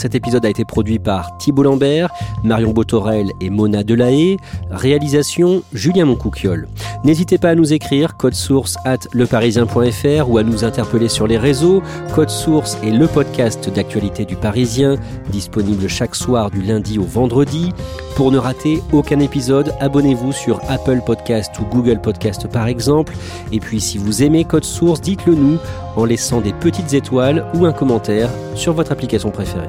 Cet 0.00 0.14
épisode 0.14 0.46
a 0.46 0.48
été 0.48 0.64
produit 0.64 0.98
par 0.98 1.36
Thibault 1.36 1.64
Lambert, 1.64 2.08
Marion 2.42 2.70
Botorel 2.70 3.32
et 3.42 3.50
Mona 3.50 3.84
Delahaye. 3.84 4.38
Réalisation 4.70 5.62
Julien 5.74 6.06
Moncouquiole. 6.06 6.68
N'hésitez 7.04 7.36
pas 7.36 7.50
à 7.50 7.54
nous 7.54 7.74
écrire 7.74 8.16
code 8.16 8.32
source 8.32 8.78
at 8.86 9.00
leparisien.fr 9.12 10.30
ou 10.30 10.38
à 10.38 10.42
nous 10.42 10.64
interpeller 10.64 11.08
sur 11.08 11.26
les 11.26 11.36
réseaux. 11.36 11.82
Code 12.14 12.30
source 12.30 12.78
est 12.82 12.90
le 12.90 13.06
podcast 13.08 13.68
d'actualité 13.68 14.24
du 14.24 14.36
Parisien, 14.36 14.96
disponible 15.28 15.86
chaque 15.86 16.14
soir 16.14 16.50
du 16.50 16.62
lundi 16.62 16.98
au 16.98 17.04
vendredi. 17.04 17.74
Pour 18.16 18.32
ne 18.32 18.38
rater 18.38 18.82
aucun 18.92 19.20
épisode, 19.20 19.74
abonnez-vous 19.80 20.32
sur 20.32 20.62
Apple 20.70 21.00
Podcast 21.04 21.52
ou 21.58 21.64
Google 21.64 22.00
Podcast 22.00 22.48
par 22.48 22.68
exemple. 22.68 23.14
Et 23.52 23.60
puis 23.60 23.80
si 23.80 23.98
vous 23.98 24.22
aimez 24.22 24.44
Code 24.44 24.64
Source, 24.64 25.02
dites-le 25.02 25.34
nous 25.34 25.58
en 25.96 26.06
laissant 26.06 26.40
des 26.40 26.52
petites 26.54 26.94
étoiles 26.94 27.46
ou 27.54 27.66
un 27.66 27.72
commentaire 27.72 28.30
sur 28.54 28.72
votre 28.72 28.92
application 28.92 29.30
préférée. 29.30 29.68